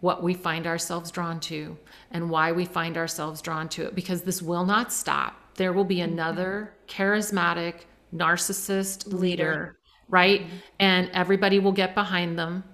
what 0.00 0.22
we 0.22 0.34
find 0.34 0.66
ourselves 0.66 1.10
drawn 1.10 1.40
to 1.40 1.76
and 2.10 2.30
why 2.30 2.52
we 2.52 2.64
find 2.64 2.96
ourselves 2.96 3.40
drawn 3.42 3.68
to 3.68 3.86
it 3.86 3.94
because 3.94 4.22
this 4.22 4.40
will 4.40 4.64
not 4.64 4.92
stop. 4.92 5.34
There 5.56 5.72
will 5.72 5.84
be 5.84 6.00
another 6.00 6.72
charismatic 6.86 7.86
narcissist 8.14 9.12
leader, 9.12 9.76
right? 10.08 10.42
Mm-hmm. 10.42 10.56
And 10.78 11.10
everybody 11.12 11.58
will 11.58 11.72
get 11.72 11.94
behind 11.94 12.38
them. 12.38 12.64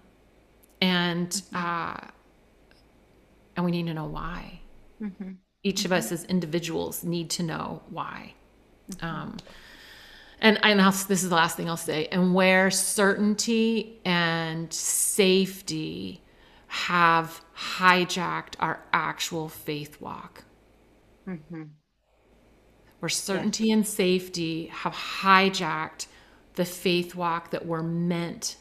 And 0.80 1.28
mm-hmm. 1.28 1.56
uh 1.56 2.08
and 3.56 3.64
we 3.64 3.70
need 3.70 3.86
to 3.86 3.94
know 3.94 4.06
why. 4.06 4.60
Mm-hmm. 5.00 5.32
Each 5.62 5.84
of 5.84 5.92
mm-hmm. 5.92 5.98
us 5.98 6.12
as 6.12 6.24
individuals 6.24 7.04
need 7.04 7.30
to 7.30 7.42
know 7.42 7.82
why. 7.88 8.34
Mm-hmm. 8.90 9.06
Um 9.06 9.36
and 10.40 10.58
and 10.62 10.80
I'll, 10.80 10.92
this 10.92 11.22
is 11.22 11.28
the 11.28 11.36
last 11.36 11.56
thing 11.56 11.68
I'll 11.68 11.76
say. 11.76 12.06
And 12.06 12.34
where 12.34 12.70
certainty 12.70 14.00
and 14.04 14.72
safety 14.72 16.22
have 16.66 17.40
hijacked 17.56 18.54
our 18.58 18.82
actual 18.92 19.48
faith 19.48 20.00
walk. 20.00 20.44
Mm-hmm. 21.28 21.62
Where 22.98 23.08
certainty 23.08 23.70
and 23.70 23.86
safety 23.86 24.66
have 24.66 24.92
hijacked 24.92 26.06
the 26.54 26.64
faith 26.64 27.14
walk 27.14 27.50
that 27.50 27.66
we're 27.66 27.82
meant 27.82 28.56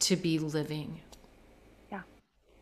to 0.00 0.16
be 0.16 0.38
living. 0.38 1.00
Yeah. 1.90 2.02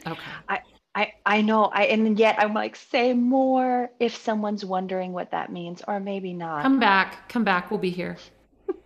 Okay. 0.07 0.21
I, 0.49 0.61
I, 0.95 1.12
I 1.25 1.42
know 1.42 1.64
I 1.66 1.85
and 1.85 2.19
yet 2.19 2.37
I'm 2.38 2.52
like 2.52 2.75
say 2.75 3.12
more 3.12 3.90
if 4.00 4.16
someone's 4.16 4.64
wondering 4.64 5.12
what 5.12 5.30
that 5.30 5.52
means 5.52 5.83
or 5.87 6.00
maybe 6.00 6.33
not. 6.33 6.62
Come 6.62 6.80
back, 6.80 7.28
come 7.28 7.45
back, 7.45 7.71
we'll 7.71 7.78
be 7.78 7.90
here. 7.90 8.16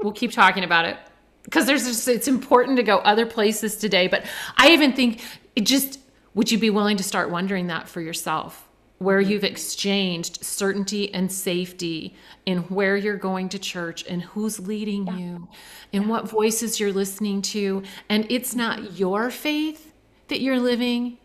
We'll 0.03 0.13
keep 0.13 0.33
talking 0.33 0.65
about 0.65 0.85
it 0.85 0.97
because 1.45 1.67
there's 1.67 1.87
just 1.87 2.09
it's 2.09 2.29
important 2.29 2.77
to 2.77 2.83
go 2.83 2.99
other 2.99 3.27
places 3.27 3.77
today 3.77 4.09
but 4.09 4.25
I 4.57 4.71
even 4.71 4.93
think 4.93 5.23
it 5.57 5.67
just 5.67 5.99
would 6.35 6.51
you 6.51 6.59
be 6.59 6.71
willing 6.71 6.97
to 6.97 7.05
start 7.05 7.31
wondering 7.31 7.69
that 7.69 7.89
for 7.89 8.01
yourself? 8.01 8.69
Where 8.99 9.21
mm-hmm. 9.21 9.31
you've 9.31 9.45
exchanged 9.45 10.45
certainty 10.45 11.13
and 11.15 11.31
safety 11.31 12.15
in 12.45 12.59
where 12.65 12.97
you're 12.97 13.17
going 13.17 13.49
to 13.51 13.59
church 13.59 14.05
and 14.09 14.23
who's 14.23 14.61
leading 14.61 15.07
yeah. 15.07 15.17
you 15.17 15.49
and 15.93 16.05
yeah. 16.05 16.09
what 16.09 16.29
voices 16.29 16.81
you're 16.81 16.93
listening 16.93 17.43
to. 17.43 17.83
And 18.09 18.27
it's 18.31 18.55
not 18.55 18.99
your 18.99 19.31
faith 19.31 19.93
that 20.29 20.41
you're 20.41 20.59
living, 20.59 21.19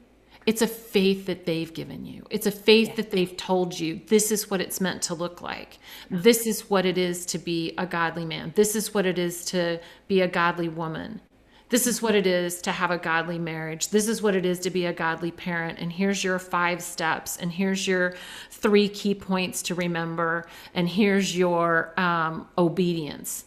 it's 0.45 0.61
a 0.61 0.67
faith 0.67 1.25
that 1.27 1.45
they've 1.45 1.73
given 1.73 2.05
you. 2.05 2.25
It's 2.29 2.47
a 2.47 2.51
faith 2.51 2.89
yeah. 2.89 2.95
that 2.95 3.11
they've 3.11 3.35
told 3.35 3.79
you 3.79 4.01
this 4.07 4.31
is 4.31 4.49
what 4.49 4.61
it's 4.61 4.81
meant 4.81 5.01
to 5.03 5.13
look 5.13 5.41
like. 5.41 5.77
This 6.09 6.47
is 6.47 6.69
what 6.69 6.85
it 6.85 6.97
is 6.97 7.25
to 7.27 7.37
be 7.37 7.73
a 7.77 7.85
godly 7.85 8.25
man. 8.25 8.53
This 8.55 8.75
is 8.75 8.93
what 8.93 9.05
it 9.05 9.19
is 9.19 9.45
to 9.45 9.79
be 10.07 10.21
a 10.21 10.27
godly 10.27 10.69
woman 10.69 11.21
this 11.69 11.85
is 11.85 12.01
what 12.01 12.15
it 12.15 12.25
is 12.25 12.61
to 12.63 12.71
have 12.71 12.89
a 12.89 12.97
godly 12.97 13.37
marriage. 13.37 13.89
This 13.89 14.07
is 14.07 14.21
what 14.21 14.35
it 14.35 14.45
is 14.45 14.59
to 14.61 14.71
be 14.71 14.87
a 14.87 14.93
godly 14.93 15.31
parent. 15.31 15.77
And 15.79 15.91
here's 15.91 16.23
your 16.23 16.39
five 16.39 16.81
steps. 16.81 17.37
And 17.37 17.51
here's 17.51 17.87
your 17.87 18.15
three 18.49 18.89
key 18.89 19.13
points 19.13 19.61
to 19.63 19.75
remember. 19.75 20.47
And 20.73 20.89
here's 20.89 21.37
your 21.37 21.99
um, 21.99 22.47
obedience. 22.57 23.45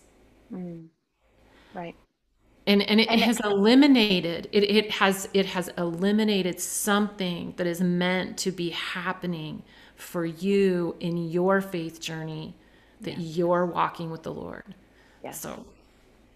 Mm. 0.52 0.86
Right. 1.74 1.96
And, 2.66 2.82
and 2.82 3.00
it 3.00 3.08
and 3.08 3.20
has 3.20 3.40
it, 3.40 3.44
eliminated 3.44 4.48
it, 4.52 4.62
it 4.62 4.90
has 4.92 5.28
it 5.34 5.46
has 5.46 5.68
eliminated 5.76 6.60
something 6.60 7.54
that 7.56 7.66
is 7.66 7.80
meant 7.80 8.38
to 8.38 8.52
be 8.52 8.70
happening 8.70 9.64
for 9.96 10.24
you 10.24 10.94
in 11.00 11.28
your 11.28 11.60
faith 11.60 12.00
journey 12.00 12.54
that 13.00 13.18
yes. 13.18 13.36
you're 13.36 13.66
walking 13.66 14.10
with 14.10 14.22
the 14.22 14.32
Lord. 14.32 14.74
Yes. 15.24 15.40
So 15.40 15.64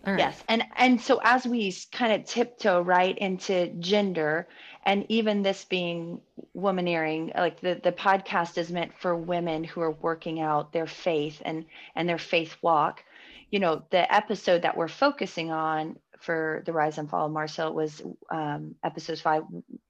Right. 0.06 0.20
Yes. 0.20 0.42
And 0.48 0.62
and 0.76 1.00
so 1.00 1.20
as 1.24 1.46
we 1.46 1.74
kind 1.90 2.12
of 2.12 2.24
tiptoe 2.24 2.80
right 2.80 3.18
into 3.18 3.66
gender 3.80 4.46
and 4.84 5.04
even 5.08 5.42
this 5.42 5.64
being 5.64 6.20
womaneering, 6.56 7.34
like 7.36 7.60
the, 7.60 7.80
the 7.82 7.90
podcast 7.90 8.56
is 8.56 8.70
meant 8.70 8.92
for 9.00 9.16
women 9.16 9.64
who 9.64 9.80
are 9.80 9.90
working 9.90 10.40
out 10.40 10.72
their 10.72 10.86
faith 10.86 11.42
and 11.44 11.64
and 11.96 12.08
their 12.08 12.18
faith 12.18 12.56
walk. 12.62 13.02
You 13.50 13.58
know, 13.58 13.82
the 13.90 14.12
episode 14.14 14.62
that 14.62 14.76
we're 14.76 14.86
focusing 14.86 15.50
on 15.50 15.98
for 16.20 16.62
the 16.66 16.72
rise 16.72 16.98
and 16.98 17.08
fall 17.08 17.26
of 17.26 17.32
Mars 17.32 17.56
Hill 17.56 17.74
was 17.74 18.02
um, 18.30 18.74
episode 18.82 19.18
five, 19.18 19.42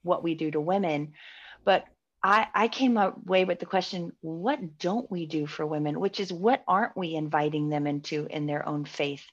what 0.02 0.22
we 0.22 0.34
do 0.34 0.50
to 0.50 0.60
women. 0.60 1.12
But 1.64 1.84
I, 2.22 2.46
I 2.54 2.68
came 2.68 2.96
away 2.96 3.44
with 3.44 3.60
the 3.60 3.66
question, 3.66 4.12
what 4.20 4.78
don't 4.78 5.10
we 5.10 5.26
do 5.26 5.46
for 5.46 5.66
women? 5.66 6.00
Which 6.00 6.20
is 6.20 6.32
what 6.32 6.64
aren't 6.66 6.96
we 6.96 7.14
inviting 7.14 7.68
them 7.68 7.86
into 7.86 8.26
in 8.30 8.46
their 8.46 8.68
own 8.68 8.84
faith 8.84 9.24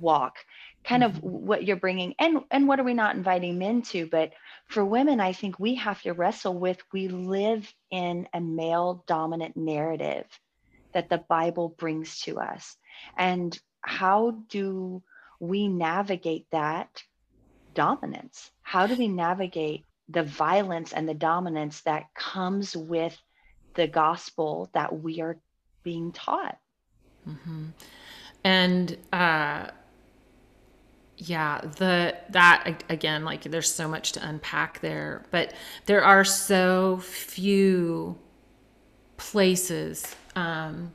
walk 0.00 0.36
kind 0.84 1.02
mm-hmm. 1.02 1.16
of 1.16 1.22
what 1.22 1.64
you're 1.64 1.76
bringing 1.76 2.14
and 2.18 2.40
and 2.50 2.66
what 2.66 2.80
are 2.80 2.84
we 2.84 2.94
not 2.94 3.16
inviting 3.16 3.58
men 3.58 3.82
to 3.82 4.06
but 4.06 4.32
for 4.68 4.84
women 4.84 5.20
i 5.20 5.32
think 5.32 5.58
we 5.58 5.74
have 5.74 6.00
to 6.02 6.12
wrestle 6.12 6.58
with 6.58 6.78
we 6.92 7.08
live 7.08 7.72
in 7.90 8.26
a 8.32 8.40
male 8.40 9.04
dominant 9.06 9.56
narrative 9.56 10.24
that 10.92 11.08
the 11.08 11.18
bible 11.28 11.74
brings 11.78 12.20
to 12.20 12.38
us 12.40 12.76
and 13.16 13.58
how 13.82 14.30
do 14.48 15.02
we 15.42 15.66
navigate 15.66 16.46
that 16.52 17.02
dominance 17.74 18.52
how 18.62 18.86
do 18.86 18.94
we 18.94 19.08
navigate 19.08 19.84
the 20.08 20.22
violence 20.22 20.92
and 20.92 21.08
the 21.08 21.14
dominance 21.14 21.80
that 21.80 22.04
comes 22.14 22.76
with 22.76 23.16
the 23.74 23.88
gospel 23.88 24.70
that 24.72 25.02
we 25.02 25.20
are 25.20 25.36
being 25.82 26.12
taught 26.12 26.58
mm-hmm. 27.28 27.66
and 28.44 28.96
uh 29.12 29.66
yeah 31.16 31.60
the 31.76 32.14
that 32.30 32.84
again 32.88 33.24
like 33.24 33.42
there's 33.42 33.72
so 33.72 33.88
much 33.88 34.12
to 34.12 34.24
unpack 34.24 34.80
there 34.80 35.24
but 35.32 35.52
there 35.86 36.04
are 36.04 36.24
so 36.24 36.98
few 36.98 38.16
places 39.16 40.14
um, 40.36 40.92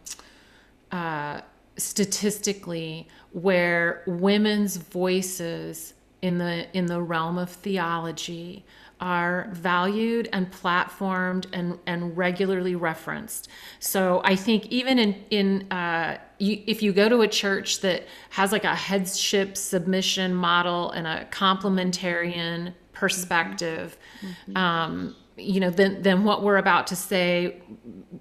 uh, 0.91 1.41
statistically 1.77 3.07
where 3.31 4.03
women's 4.07 4.77
voices 4.77 5.93
in 6.21 6.37
the 6.37 6.67
in 6.75 6.87
the 6.87 7.01
realm 7.01 7.37
of 7.37 7.49
theology 7.49 8.65
are 8.99 9.47
valued 9.51 10.27
and 10.33 10.51
platformed 10.51 11.45
and, 11.53 11.77
and 11.85 12.17
regularly 12.17 12.75
referenced. 12.75 13.47
So 13.79 14.21
I 14.23 14.35
think 14.35 14.65
even 14.67 14.97
in 14.97 15.23
in 15.29 15.71
uh, 15.71 16.17
you, 16.39 16.63
if 16.65 16.81
you 16.81 16.93
go 16.93 17.07
to 17.07 17.21
a 17.21 17.27
church 17.27 17.81
that 17.81 18.07
has 18.31 18.51
like 18.51 18.63
a 18.63 18.75
headship 18.75 19.55
submission 19.55 20.33
model 20.33 20.91
and 20.91 21.05
a 21.05 21.25
complementarian 21.25 22.73
perspective, 22.93 23.97
mm-hmm. 24.21 24.57
um, 24.57 25.15
you 25.37 25.59
know, 25.59 25.69
then 25.69 26.01
then 26.01 26.23
what 26.23 26.43
we're 26.43 26.57
about 26.57 26.87
to 26.87 26.95
say 26.95 27.61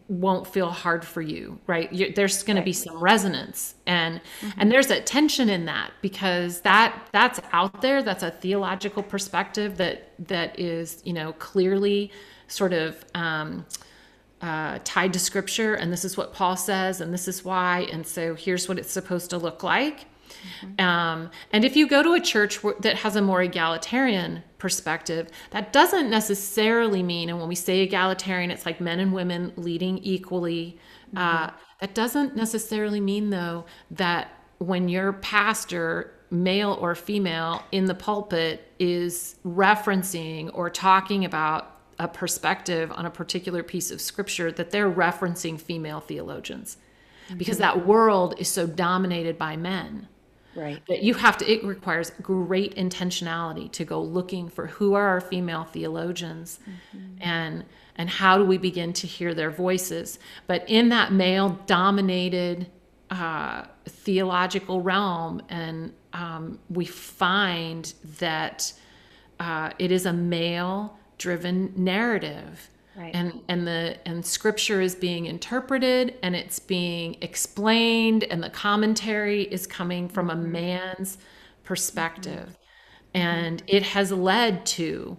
won't 0.08 0.46
feel 0.46 0.70
hard 0.70 1.04
for 1.04 1.22
you, 1.22 1.58
right? 1.66 1.92
You're, 1.92 2.12
there's 2.12 2.42
going 2.42 2.56
right. 2.56 2.62
to 2.62 2.64
be 2.64 2.72
some 2.72 2.98
resonance, 2.98 3.74
and 3.86 4.20
mm-hmm. 4.40 4.60
and 4.60 4.70
there's 4.70 4.90
a 4.90 5.00
tension 5.00 5.48
in 5.48 5.64
that 5.64 5.92
because 6.02 6.60
that 6.60 7.08
that's 7.12 7.40
out 7.52 7.80
there. 7.80 8.02
That's 8.02 8.22
a 8.22 8.30
theological 8.30 9.02
perspective 9.02 9.78
that 9.78 10.12
that 10.28 10.58
is 10.58 11.02
you 11.04 11.12
know 11.12 11.32
clearly 11.34 12.12
sort 12.48 12.72
of. 12.72 13.04
Um, 13.14 13.66
uh, 14.42 14.78
tied 14.84 15.14
to 15.14 15.18
scripture, 15.18 15.74
and 15.74 15.90
this 15.90 16.04
is 16.04 16.18
what 16.18 16.34
Paul 16.34 16.56
says, 16.56 17.00
and 17.00 17.12
this 17.12 17.26
is 17.26 17.42
why, 17.42 17.88
and 17.90 18.06
so 18.06 18.34
here's 18.34 18.68
what 18.68 18.78
it's 18.78 18.90
supposed 18.90 19.30
to 19.30 19.38
look 19.38 19.62
like. 19.62 20.04
Mm-hmm. 20.60 20.84
Um, 20.84 21.30
and 21.52 21.64
if 21.64 21.74
you 21.74 21.88
go 21.88 22.02
to 22.02 22.12
a 22.12 22.20
church 22.20 22.60
that 22.80 22.96
has 22.96 23.16
a 23.16 23.22
more 23.22 23.42
egalitarian 23.42 24.42
perspective, 24.66 25.28
that 25.52 25.72
doesn't 25.72 26.10
necessarily 26.10 27.00
mean, 27.00 27.28
and 27.28 27.38
when 27.38 27.46
we 27.46 27.54
say 27.54 27.82
egalitarian, 27.82 28.50
it's 28.50 28.66
like 28.66 28.80
men 28.80 28.98
and 28.98 29.12
women 29.12 29.52
leading 29.54 29.96
equally. 29.98 30.76
Uh, 31.16 31.20
mm-hmm. 31.20 31.44
Uh, 31.44 31.50
that 31.80 31.94
doesn't 31.94 32.34
necessarily 32.34 32.98
mean, 32.98 33.30
though, 33.30 33.64
that 33.92 34.28
when 34.58 34.88
your 34.88 35.12
pastor, 35.12 36.12
male 36.30 36.76
or 36.80 36.96
female, 36.96 37.62
in 37.70 37.84
the 37.84 37.94
pulpit 37.94 38.72
is 38.80 39.36
referencing 39.46 40.50
or 40.52 40.68
talking 40.68 41.24
about 41.24 41.60
a 42.00 42.08
perspective 42.08 42.90
on 42.90 43.06
a 43.06 43.10
particular 43.10 43.62
piece 43.62 43.92
of 43.92 44.00
scripture, 44.00 44.50
that 44.50 44.72
they're 44.72 44.90
referencing 44.90 45.60
female 45.60 46.00
theologians. 46.00 46.76
Mm-hmm. 47.28 47.38
Because 47.38 47.58
that 47.58 47.86
world 47.86 48.34
is 48.38 48.48
so 48.48 48.66
dominated 48.66 49.38
by 49.38 49.56
men 49.56 50.08
Right. 50.56 50.82
That 50.88 51.02
you 51.02 51.14
have 51.14 51.36
to, 51.38 51.50
it 51.50 51.62
requires 51.64 52.10
great 52.22 52.74
intentionality 52.76 53.70
to 53.72 53.84
go 53.84 54.00
looking 54.00 54.48
for 54.48 54.66
who 54.66 54.94
are 54.94 55.06
our 55.06 55.20
female 55.20 55.64
theologians 55.64 56.58
mm-hmm. 56.62 57.22
and 57.22 57.64
and 57.96 58.10
how 58.10 58.36
do 58.36 58.44
we 58.44 58.58
begin 58.58 58.92
to 58.92 59.06
hear 59.06 59.34
their 59.34 59.50
voices. 59.50 60.18
But 60.46 60.68
in 60.68 60.90
that 60.90 61.12
male 61.12 61.58
dominated 61.66 62.66
uh, 63.10 63.64
theological 63.86 64.80
realm, 64.80 65.40
and 65.48 65.92
um, 66.12 66.58
we 66.68 66.84
find 66.84 67.92
that 68.18 68.72
uh, 69.40 69.70
it 69.78 69.92
is 69.92 70.06
a 70.06 70.12
male 70.12 70.98
driven 71.18 71.72
narrative. 71.76 72.68
Right. 72.96 73.14
And 73.14 73.42
and 73.48 73.66
the 73.66 73.98
and 74.06 74.24
scripture 74.24 74.80
is 74.80 74.94
being 74.94 75.26
interpreted 75.26 76.14
and 76.22 76.34
it's 76.34 76.58
being 76.58 77.18
explained 77.20 78.24
and 78.24 78.42
the 78.42 78.48
commentary 78.48 79.42
is 79.42 79.66
coming 79.66 80.08
from 80.08 80.30
a 80.30 80.34
mm-hmm. 80.34 80.52
man's 80.52 81.18
perspective. 81.62 82.48
Mm-hmm. 83.14 83.18
And 83.18 83.62
it 83.66 83.82
has 83.82 84.12
led 84.12 84.64
to 84.66 85.18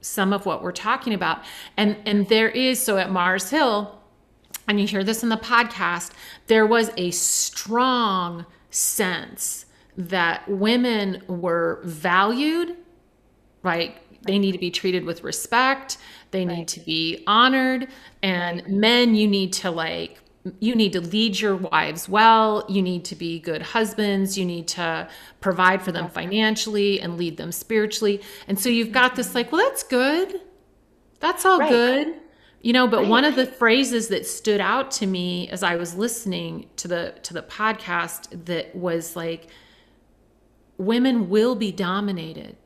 some 0.00 0.32
of 0.32 0.46
what 0.46 0.62
we're 0.62 0.72
talking 0.72 1.14
about. 1.14 1.44
And 1.76 1.96
and 2.04 2.28
there 2.28 2.48
is 2.48 2.82
so 2.82 2.98
at 2.98 3.10
Mars 3.10 3.50
Hill, 3.50 4.00
and 4.66 4.80
you 4.80 4.86
hear 4.86 5.04
this 5.04 5.22
in 5.22 5.28
the 5.28 5.36
podcast, 5.36 6.10
there 6.48 6.66
was 6.66 6.90
a 6.96 7.12
strong 7.12 8.46
sense 8.70 9.66
that 9.96 10.48
women 10.48 11.22
were 11.28 11.80
valued, 11.84 12.76
right? 13.62 14.01
They 14.22 14.38
need 14.38 14.52
to 14.52 14.58
be 14.58 14.70
treated 14.70 15.04
with 15.04 15.24
respect. 15.24 15.98
They 16.30 16.44
need 16.44 16.68
to 16.68 16.80
be 16.80 17.22
honored. 17.26 17.88
And 18.22 18.62
right. 18.62 18.68
men, 18.68 19.14
you 19.14 19.26
need 19.26 19.52
to 19.54 19.70
like, 19.70 20.20
you 20.60 20.74
need 20.74 20.92
to 20.94 21.00
lead 21.00 21.38
your 21.38 21.56
wives 21.56 22.08
well. 22.08 22.64
You 22.68 22.82
need 22.82 23.04
to 23.06 23.16
be 23.16 23.38
good 23.38 23.62
husbands. 23.62 24.36
You 24.38 24.44
need 24.44 24.68
to 24.68 25.08
provide 25.40 25.82
for 25.82 25.92
them 25.92 26.08
financially 26.08 27.00
and 27.00 27.16
lead 27.16 27.36
them 27.36 27.52
spiritually. 27.52 28.20
And 28.48 28.58
so 28.58 28.68
you've 28.68 28.92
got 28.92 29.14
this 29.16 29.34
like, 29.34 29.52
well, 29.52 29.66
that's 29.68 29.82
good. 29.82 30.40
That's 31.20 31.44
all 31.44 31.58
right. 31.58 31.70
good. 31.70 32.14
You 32.62 32.72
know, 32.72 32.86
but 32.86 33.08
one 33.08 33.24
of 33.24 33.34
the 33.34 33.46
phrases 33.46 34.08
that 34.08 34.24
stood 34.24 34.60
out 34.60 34.92
to 34.92 35.06
me 35.06 35.48
as 35.48 35.64
I 35.64 35.74
was 35.74 35.96
listening 35.96 36.70
to 36.76 36.86
the 36.86 37.14
to 37.24 37.34
the 37.34 37.42
podcast 37.42 38.44
that 38.44 38.74
was 38.76 39.16
like 39.16 39.48
women 40.78 41.28
will 41.28 41.56
be 41.56 41.72
dominated 41.72 42.56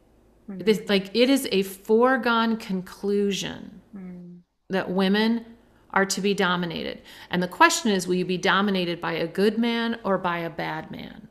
Mm. 0.51 0.65
This, 0.65 0.83
like 0.89 1.11
it 1.15 1.31
is 1.31 1.49
a 1.53 1.63
foregone 1.63 2.57
conclusion 2.57 3.81
mm. 3.97 4.39
that 4.69 4.91
women 4.91 5.45
are 5.91 6.07
to 6.07 6.21
be 6.21 6.35
dominated. 6.35 7.01
And 7.31 7.43
the 7.43 7.49
question 7.49 7.91
is 7.91 8.07
will 8.07 8.15
you 8.15 8.25
be 8.25 8.39
dominated 8.39 9.01
by 9.01 9.13
a 9.13 9.27
good 9.27 9.59
man 9.59 9.99
or 10.05 10.19
by 10.19 10.39
a 10.39 10.51
bad 10.51 10.91
man? 10.91 11.29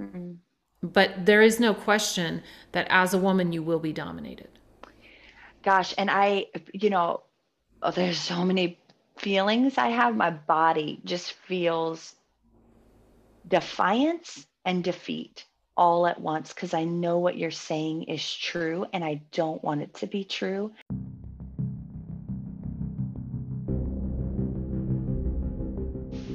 mm 0.00 0.36
But 0.82 1.26
there 1.26 1.42
is 1.42 1.58
no 1.60 1.74
question 1.74 2.42
that 2.72 2.86
as 2.90 3.14
a 3.14 3.18
woman, 3.18 3.52
you 3.52 3.62
will 3.62 3.80
be 3.80 3.92
dominated. 3.92 4.48
Gosh, 5.62 5.94
and 5.98 6.10
I, 6.10 6.46
you 6.72 6.90
know, 6.90 7.22
oh, 7.82 7.90
there's 7.90 8.20
so 8.20 8.44
many 8.44 8.78
feelings 9.18 9.78
I 9.78 9.88
have. 9.88 10.14
My 10.14 10.30
body 10.30 11.00
just 11.04 11.32
feels 11.32 12.14
defiance 13.48 14.46
and 14.64 14.84
defeat 14.84 15.44
all 15.76 16.06
at 16.06 16.20
once 16.20 16.52
because 16.52 16.74
I 16.74 16.84
know 16.84 17.18
what 17.18 17.36
you're 17.36 17.50
saying 17.50 18.04
is 18.04 18.34
true 18.34 18.86
and 18.92 19.04
I 19.04 19.20
don't 19.32 19.62
want 19.62 19.82
it 19.82 19.94
to 19.94 20.06
be 20.06 20.24
true. 20.24 20.72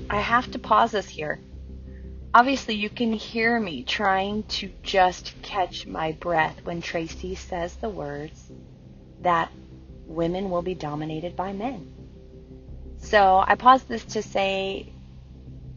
I 0.10 0.20
have 0.20 0.52
to 0.52 0.60
pause 0.60 0.92
this 0.92 1.08
here. 1.08 1.40
Obviously, 2.34 2.76
you 2.76 2.90
can 2.90 3.14
hear 3.14 3.60
me 3.60 3.84
trying 3.84 4.44
to 4.44 4.72
just 4.84 5.34
catch 5.42 5.86
my 5.86 6.14
breath 6.14 6.60
when 6.64 6.82
Tracy 6.82 7.36
says 7.36 7.76
the 7.76 7.90
words 7.90 8.52
that 9.22 9.52
women 10.06 10.50
will 10.50 10.62
be 10.62 10.76
dominated 10.76 11.36
by 11.36 11.54
men. 11.54 11.92
So 13.00 13.44
I 13.46 13.56
pause 13.56 13.84
this 13.84 14.06
to 14.06 14.22
say 14.22 14.94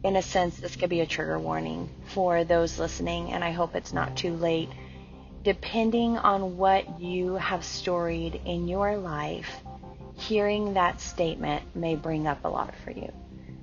in 0.05 0.15
a 0.17 0.21
sense, 0.21 0.57
this 0.57 0.75
could 0.75 0.91
be 0.91 1.01
a 1.01 1.05
trigger 1.07 1.39
warning 1.39 1.89
for 2.13 2.43
those 2.43 2.77
listening, 2.77 3.31
and 3.31 3.43
I 3.43 3.49
hope 3.49 3.75
it's 3.75 3.91
not 3.91 4.15
too 4.15 4.33
late. 4.35 4.69
Depending 5.43 6.15
on 6.19 6.57
what 6.57 7.01
you 7.01 7.33
have 7.37 7.65
storied 7.65 8.39
in 8.45 8.67
your 8.67 8.97
life, 8.97 9.49
hearing 10.15 10.75
that 10.75 11.01
statement 11.01 11.75
may 11.75 11.95
bring 11.95 12.27
up 12.27 12.45
a 12.45 12.47
lot 12.47 12.75
for 12.83 12.91
you. 12.91 13.11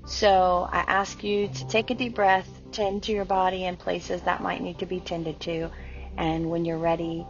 So 0.04 0.68
I 0.72 0.80
ask 0.80 1.22
you 1.22 1.46
to 1.46 1.68
take 1.68 1.90
a 1.90 1.94
deep 1.94 2.16
breath, 2.16 2.48
tend 2.72 3.04
to 3.04 3.12
your 3.12 3.24
body 3.24 3.64
in 3.64 3.76
places 3.76 4.20
that 4.22 4.42
might 4.42 4.60
need 4.60 4.80
to 4.80 4.86
be 4.86 4.98
tended 4.98 5.38
to, 5.42 5.70
and 6.16 6.50
when 6.50 6.64
you're 6.64 6.76
ready, 6.76 7.24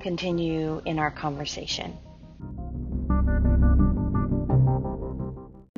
continue 0.00 0.80
in 0.86 0.98
our 0.98 1.10
conversation. 1.10 1.98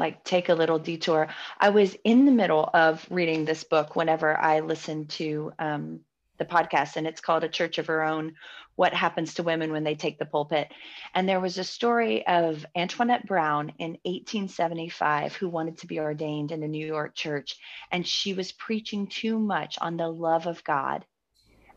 Like 0.05 0.23
take 0.23 0.51
a 0.51 0.55
little 0.55 0.79
detour. 0.79 1.29
I 1.59 1.71
was 1.71 1.97
in 2.05 2.27
the 2.27 2.31
middle 2.31 2.69
of 2.75 3.07
reading 3.09 3.47
this 3.47 3.65
book 3.65 3.97
whenever 3.97 4.39
I 4.39 4.61
listened 4.61 5.09
to 5.21 5.55
um, 5.59 6.01
the 6.37 6.45
podcast, 6.45 6.97
and 6.97 7.07
it's 7.07 7.23
called 7.23 7.43
A 7.43 7.49
Church 7.49 7.79
of 7.79 7.87
Her 7.87 8.03
Own 8.03 8.35
What 8.77 8.93
Happens 8.93 9.33
to 9.35 9.43
Women 9.43 9.73
When 9.73 9.83
They 9.83 9.95
Take 9.95 10.19
the 10.19 10.27
Pulpit. 10.27 10.71
And 11.15 11.27
there 11.27 11.41
was 11.41 11.57
a 11.57 11.65
story 11.65 12.27
of 12.27 12.67
Antoinette 12.77 13.27
Brown 13.27 13.73
in 13.79 13.93
1875 14.03 15.37
who 15.37 15.49
wanted 15.49 15.79
to 15.79 15.87
be 15.87 16.01
ordained 16.01 16.53
in 16.53 16.63
a 16.63 16.69
New 16.69 16.87
York 16.87 17.15
church, 17.15 17.57
and 17.91 18.07
she 18.07 18.35
was 18.35 18.53
preaching 18.53 19.07
too 19.07 19.39
much 19.39 19.79
on 19.81 19.97
the 19.97 20.09
love 20.09 20.47
of 20.47 20.63
God. 20.65 21.07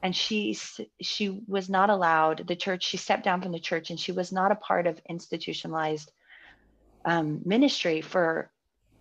And 0.04 0.14
she 0.14 0.58
she 1.02 1.42
was 1.48 1.70
not 1.70 1.90
allowed 1.90 2.46
the 2.46 2.58
church. 2.58 2.84
She 2.84 2.98
stepped 2.98 3.24
down 3.24 3.42
from 3.42 3.54
the 3.54 3.68
church, 3.70 3.90
and 3.90 3.98
she 3.98 4.12
was 4.12 4.34
not 4.34 4.52
a 4.52 4.56
part 4.56 4.86
of 4.86 5.00
institutionalized 5.08 6.12
um, 7.08 7.42
ministry 7.46 8.02
for 8.02 8.52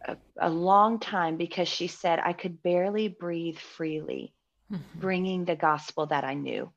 a, 0.07 0.17
a, 0.41 0.49
long 0.49 1.01
time 1.01 1.37
because 1.37 1.67
she 1.67 1.89
said 1.89 2.21
I 2.21 2.33
could 2.35 2.63
barely 2.63 3.09
breathe 3.09 3.59
freely, 3.59 4.33
mm-hmm. 4.73 5.01
bringing 5.01 5.45
the 5.45 5.57
gospel 5.57 6.07
that 6.07 6.23
I 6.23 6.35
knew. 6.35 6.71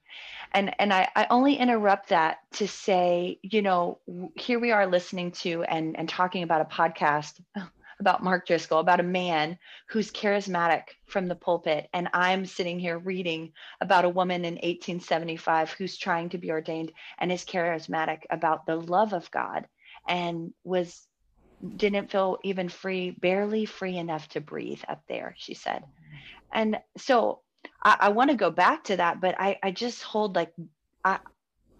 And 0.53 0.73
and 0.79 0.91
I, 0.91 1.07
I 1.15 1.27
only 1.29 1.53
interrupt 1.53 2.09
that 2.09 2.39
to 2.53 2.67
say, 2.67 3.37
you 3.43 3.61
know, 3.61 3.99
here 4.35 4.59
we 4.59 4.71
are 4.71 4.87
listening 4.87 5.31
to 5.43 5.61
and 5.63 5.95
and 5.99 6.09
talking 6.09 6.41
about 6.41 6.61
a 6.61 6.65
podcast 6.65 7.39
about 7.99 8.23
Mark 8.23 8.47
Driscoll, 8.47 8.79
about 8.79 8.99
a 8.99 9.03
man 9.03 9.59
who's 9.89 10.09
charismatic 10.09 10.83
from 11.05 11.27
the 11.27 11.35
pulpit. 11.35 11.89
And 11.93 12.07
I'm 12.11 12.47
sitting 12.47 12.79
here 12.79 12.97
reading 12.97 13.51
about 13.81 14.05
a 14.05 14.09
woman 14.09 14.45
in 14.45 14.55
1875 14.55 15.73
who's 15.73 15.95
trying 15.95 16.29
to 16.29 16.39
be 16.39 16.49
ordained 16.49 16.91
and 17.19 17.31
is 17.31 17.45
charismatic 17.45 18.21
about 18.31 18.65
the 18.65 18.77
love 18.77 19.13
of 19.13 19.29
God 19.29 19.67
and 20.07 20.53
was 20.63 21.07
didn't 21.75 22.11
feel 22.11 22.37
even 22.43 22.69
free, 22.69 23.11
barely 23.11 23.65
free 23.65 23.97
enough 23.97 24.27
to 24.29 24.41
breathe 24.41 24.81
up 24.87 25.03
there, 25.07 25.35
she 25.37 25.53
said. 25.53 25.83
And 26.51 26.79
so 26.97 27.41
I, 27.83 27.97
I 27.99 28.09
want 28.09 28.29
to 28.31 28.35
go 28.35 28.51
back 28.51 28.85
to 28.85 28.97
that, 28.97 29.21
but 29.21 29.35
I, 29.39 29.59
I 29.61 29.71
just 29.71 30.03
hold 30.03 30.35
like 30.35 30.53
I, 31.03 31.19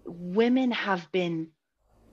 women 0.06 0.72
have 0.72 1.12
been 1.12 1.50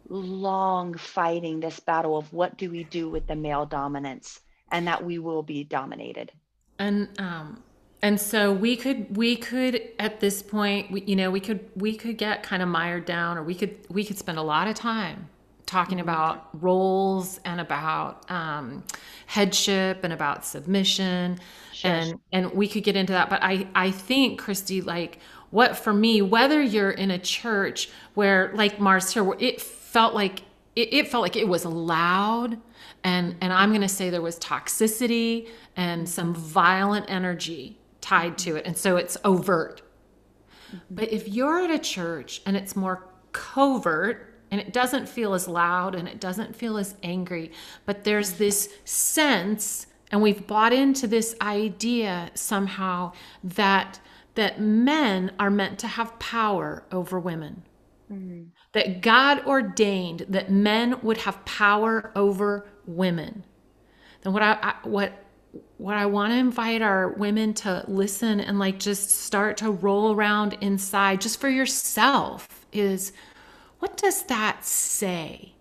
long 0.09 0.94
fighting 0.96 1.61
this 1.61 1.81
battle 1.81 2.16
of 2.16 2.33
what 2.33 2.57
do 2.57 2.70
we 2.70 2.85
do 2.85 3.09
with 3.09 3.26
the 3.26 3.35
male 3.35 3.66
dominance 3.66 4.40
and 4.70 4.87
that 4.87 5.05
we 5.05 5.18
will 5.18 5.42
be 5.42 5.64
dominated. 5.64 6.31
And 6.79 7.09
um 7.18 7.62
and 8.02 8.20
so 8.20 8.52
we 8.52 8.76
could 8.76 9.16
we 9.16 9.37
could 9.37 9.81
at 9.98 10.20
this 10.20 10.42
point 10.42 10.90
we, 10.90 11.02
you 11.02 11.16
know 11.16 11.31
we 11.31 11.40
could 11.40 11.68
we 11.74 11.96
could 11.96 12.18
get 12.18 12.42
kind 12.42 12.62
of 12.62 12.68
mired 12.68 13.05
down 13.05 13.38
or 13.38 13.42
we 13.42 13.55
could 13.55 13.76
we 13.88 14.05
could 14.05 14.18
spend 14.18 14.38
a 14.38 14.42
lot 14.42 14.68
of 14.68 14.74
time 14.74 15.29
talking 15.66 15.98
about 15.98 16.48
roles 16.62 17.40
and 17.44 17.61
about 17.61 18.31
um, 18.31 18.85
headship 19.26 20.05
and 20.05 20.12
about 20.12 20.44
submission 20.44 21.38
sure. 21.72 21.90
and 21.90 22.20
and 22.33 22.52
we 22.52 22.68
could 22.68 22.85
get 22.85 22.96
into 22.96 23.12
that 23.12 23.29
but 23.29 23.42
i 23.42 23.66
i 23.74 23.90
think 23.90 24.38
christy 24.38 24.81
like 24.81 25.18
what 25.50 25.76
for 25.76 25.92
me 25.92 26.22
whether 26.22 26.62
you're 26.62 26.92
in 26.92 27.11
a 27.11 27.18
church 27.18 27.90
where 28.14 28.52
like 28.55 28.79
mars 28.79 29.12
hill 29.12 29.26
where 29.26 29.38
it 29.40 29.61
felt 29.61 30.14
like 30.14 30.42
it, 30.76 30.92
it 30.92 31.09
felt 31.09 31.22
like 31.22 31.37
it 31.37 31.48
was 31.48 31.64
loud 31.64 32.59
and 33.02 33.35
and 33.40 33.52
i'm 33.52 33.70
going 33.70 33.81
to 33.81 33.88
say 33.88 34.09
there 34.09 34.22
was 34.22 34.38
toxicity 34.38 35.48
and 35.74 36.09
some 36.09 36.33
violent 36.33 37.05
energy 37.09 37.76
tied 38.00 38.38
to 38.38 38.55
it 38.55 38.64
and 38.64 38.76
so 38.76 38.96
it's 38.96 39.16
overt 39.24 39.83
mm-hmm. 40.68 40.79
but 40.90 41.12
if 41.12 41.26
you're 41.29 41.59
at 41.59 41.70
a 41.70 41.79
church 41.79 42.40
and 42.46 42.57
it's 42.57 42.76
more 42.76 43.09
covert 43.33 44.36
and 44.50 44.61
it 44.61 44.72
doesn't 44.72 45.09
feel 45.09 45.35
as 45.35 45.48
loud 45.48 45.94
and 45.94 46.09
it 46.09 46.20
doesn't 46.20 46.54
feel 46.54 46.78
as 46.78 46.94
angry, 47.02 47.52
but 47.85 48.04
there's 48.04 48.32
this 48.35 48.68
sense, 48.85 49.87
and 50.11 50.22
we've 50.22 50.46
bought 50.46 50.72
into 50.72 51.06
this 51.06 51.35
idea 51.40 52.30
somehow 52.35 53.12
that 53.42 54.00
that 54.35 54.61
men 54.61 55.32
are 55.38 55.50
meant 55.50 55.78
to 55.78 55.87
have 55.87 56.18
power 56.18 56.85
over 56.92 57.18
women. 57.18 57.62
Mm-hmm. 58.12 58.44
That 58.72 59.00
God 59.00 59.46
ordained 59.46 60.26
that 60.28 60.50
men 60.50 61.00
would 61.02 61.16
have 61.18 61.44
power 61.44 62.12
over 62.14 62.68
women. 62.87 63.44
Then 64.22 64.32
what 64.32 64.42
I, 64.42 64.59
I 64.62 64.74
what 64.85 65.24
what 65.78 65.96
I 65.96 66.06
want 66.06 66.32
to 66.32 66.37
invite 66.37 66.82
our 66.82 67.09
women 67.09 67.54
to 67.54 67.85
listen 67.88 68.40
and 68.40 68.59
like 68.59 68.78
just 68.78 69.11
start 69.11 69.56
to 69.59 69.70
roll 69.70 70.14
around 70.14 70.56
inside 70.61 71.20
just 71.20 71.40
for 71.40 71.48
yourself 71.48 72.66
is 72.72 73.12
what 73.78 73.96
does 73.96 74.22
that 74.24 74.64
say? 74.64 75.54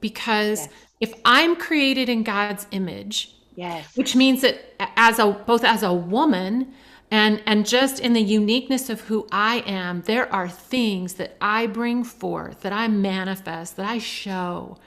Because 0.00 0.60
yes. 0.60 0.68
if 1.00 1.14
I'm 1.24 1.56
created 1.56 2.08
in 2.08 2.22
God's 2.22 2.66
image, 2.70 3.34
yes. 3.56 3.96
which 3.96 4.14
means 4.16 4.42
that 4.42 4.74
as 4.96 5.18
a 5.18 5.26
both 5.30 5.64
as 5.64 5.82
a 5.82 5.92
woman 5.92 6.72
and 7.10 7.42
and 7.46 7.66
just 7.66 8.00
in 8.00 8.12
the 8.12 8.22
uniqueness 8.22 8.90
of 8.90 9.02
who 9.02 9.26
I 9.32 9.62
am, 9.66 10.02
there 10.02 10.32
are 10.32 10.48
things 10.48 11.14
that 11.14 11.36
I 11.40 11.66
bring 11.66 12.04
forth, 12.04 12.60
that 12.60 12.72
I 12.72 12.88
manifest, 12.88 13.76
that 13.76 13.86
I 13.86 13.98
show 13.98 14.78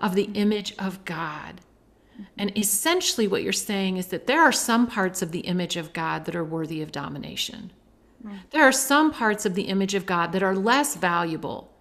of 0.00 0.14
the 0.14 0.30
image 0.34 0.74
of 0.78 1.04
God. 1.04 1.60
And 2.36 2.56
essentially, 2.58 3.28
what 3.28 3.42
you're 3.42 3.52
saying 3.52 3.96
is 3.96 4.08
that 4.08 4.26
there 4.26 4.42
are 4.42 4.52
some 4.52 4.86
parts 4.86 5.22
of 5.22 5.30
the 5.30 5.40
image 5.40 5.76
of 5.76 5.92
God 5.92 6.24
that 6.24 6.34
are 6.34 6.44
worthy 6.44 6.82
of 6.82 6.90
domination. 6.90 7.72
Mm. 8.24 8.38
There 8.50 8.64
are 8.64 8.72
some 8.72 9.12
parts 9.12 9.46
of 9.46 9.54
the 9.54 9.62
image 9.62 9.94
of 9.94 10.06
God 10.06 10.32
that 10.32 10.42
are 10.42 10.56
less 10.56 10.96
valuable, 10.96 11.72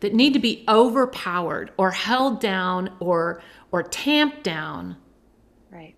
that 0.00 0.14
need 0.14 0.32
to 0.34 0.38
be 0.38 0.64
overpowered 0.68 1.72
or 1.76 1.90
held 1.90 2.40
down 2.40 2.90
or 3.00 3.42
or 3.72 3.82
tamped 3.82 4.42
down. 4.42 4.96
Right. 5.70 5.96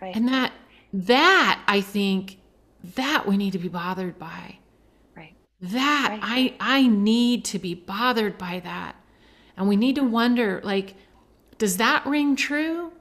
Right. 0.00 0.14
And 0.14 0.28
that 0.28 0.52
that 0.92 1.62
I 1.66 1.80
think 1.80 2.38
that 2.94 3.26
we 3.26 3.36
need 3.36 3.52
to 3.52 3.58
be 3.58 3.68
bothered 3.68 4.18
by. 4.18 4.58
Right. 5.16 5.34
That 5.60 6.08
right. 6.10 6.20
I 6.22 6.54
I 6.60 6.86
need 6.86 7.44
to 7.46 7.58
be 7.58 7.74
bothered 7.74 8.38
by 8.38 8.60
that. 8.60 8.96
And 9.56 9.68
we 9.68 9.76
need 9.76 9.96
to 9.96 10.04
wonder 10.04 10.60
like 10.62 10.94
does 11.58 11.76
that 11.78 12.06
ring 12.06 12.36
true? 12.36 12.92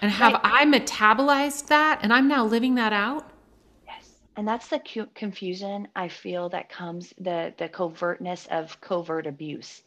And 0.00 0.10
have 0.10 0.34
right. 0.34 0.40
I 0.44 0.64
metabolized 0.64 1.66
that 1.66 2.00
and 2.02 2.12
I'm 2.12 2.28
now 2.28 2.44
living 2.44 2.76
that 2.76 2.92
out? 2.92 3.29
And 4.40 4.48
that's 4.48 4.68
the 4.68 5.06
confusion 5.14 5.88
I 5.94 6.08
feel 6.08 6.48
that 6.48 6.70
comes 6.70 7.12
the 7.18 7.52
the 7.58 7.68
covertness 7.68 8.46
of 8.50 8.80
covert 8.80 9.26
abuse 9.26 9.82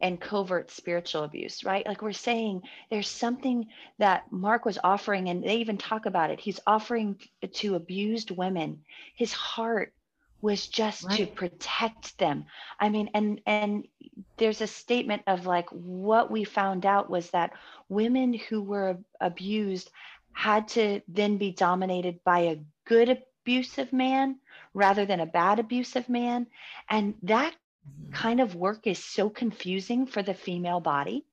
and 0.00 0.20
covert 0.20 0.72
spiritual 0.72 1.22
abuse, 1.22 1.62
right? 1.62 1.86
Like 1.86 2.02
we're 2.02 2.12
saying 2.12 2.62
there's 2.90 3.06
something 3.06 3.68
that 3.98 4.24
Mark 4.32 4.64
was 4.64 4.80
offering 4.82 5.28
and 5.28 5.44
they 5.44 5.58
even 5.58 5.78
talk 5.78 6.06
about 6.06 6.32
it. 6.32 6.40
He's 6.40 6.58
offering 6.66 7.16
to 7.48 7.76
abused 7.76 8.32
women. 8.32 8.82
His 9.14 9.32
heart 9.32 9.94
was 10.40 10.66
just 10.66 11.04
right. 11.04 11.18
to 11.18 11.26
protect 11.28 12.18
them. 12.18 12.46
I 12.80 12.88
mean, 12.88 13.08
and 13.14 13.40
and 13.46 13.86
there's 14.36 14.62
a 14.62 14.66
statement 14.66 15.22
of 15.28 15.46
like 15.46 15.68
what 15.70 16.28
we 16.28 16.42
found 16.42 16.86
out 16.86 17.08
was 17.08 17.30
that 17.30 17.52
women 17.88 18.34
who 18.34 18.62
were 18.62 18.98
abused 19.20 19.92
had 20.32 20.66
to 20.66 21.02
then 21.06 21.38
be 21.38 21.52
dominated 21.52 22.18
by 22.24 22.40
a 22.40 22.58
good 22.84 23.22
abusive 23.42 23.92
man 23.92 24.36
rather 24.74 25.06
than 25.06 25.20
a 25.20 25.26
bad 25.26 25.58
abusive 25.58 26.08
man. 26.08 26.46
And 26.88 27.14
that 27.22 27.52
mm-hmm. 27.52 28.12
kind 28.12 28.40
of 28.40 28.54
work 28.54 28.86
is 28.86 29.02
so 29.02 29.28
confusing 29.28 30.06
for 30.06 30.22
the 30.22 30.34
female 30.34 30.80
body. 30.80 31.24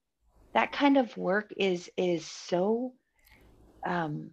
That 0.53 0.71
kind 0.71 0.97
of 0.97 1.15
work 1.17 1.53
is 1.55 1.89
is 1.95 2.25
so 2.25 2.93
um 3.85 4.31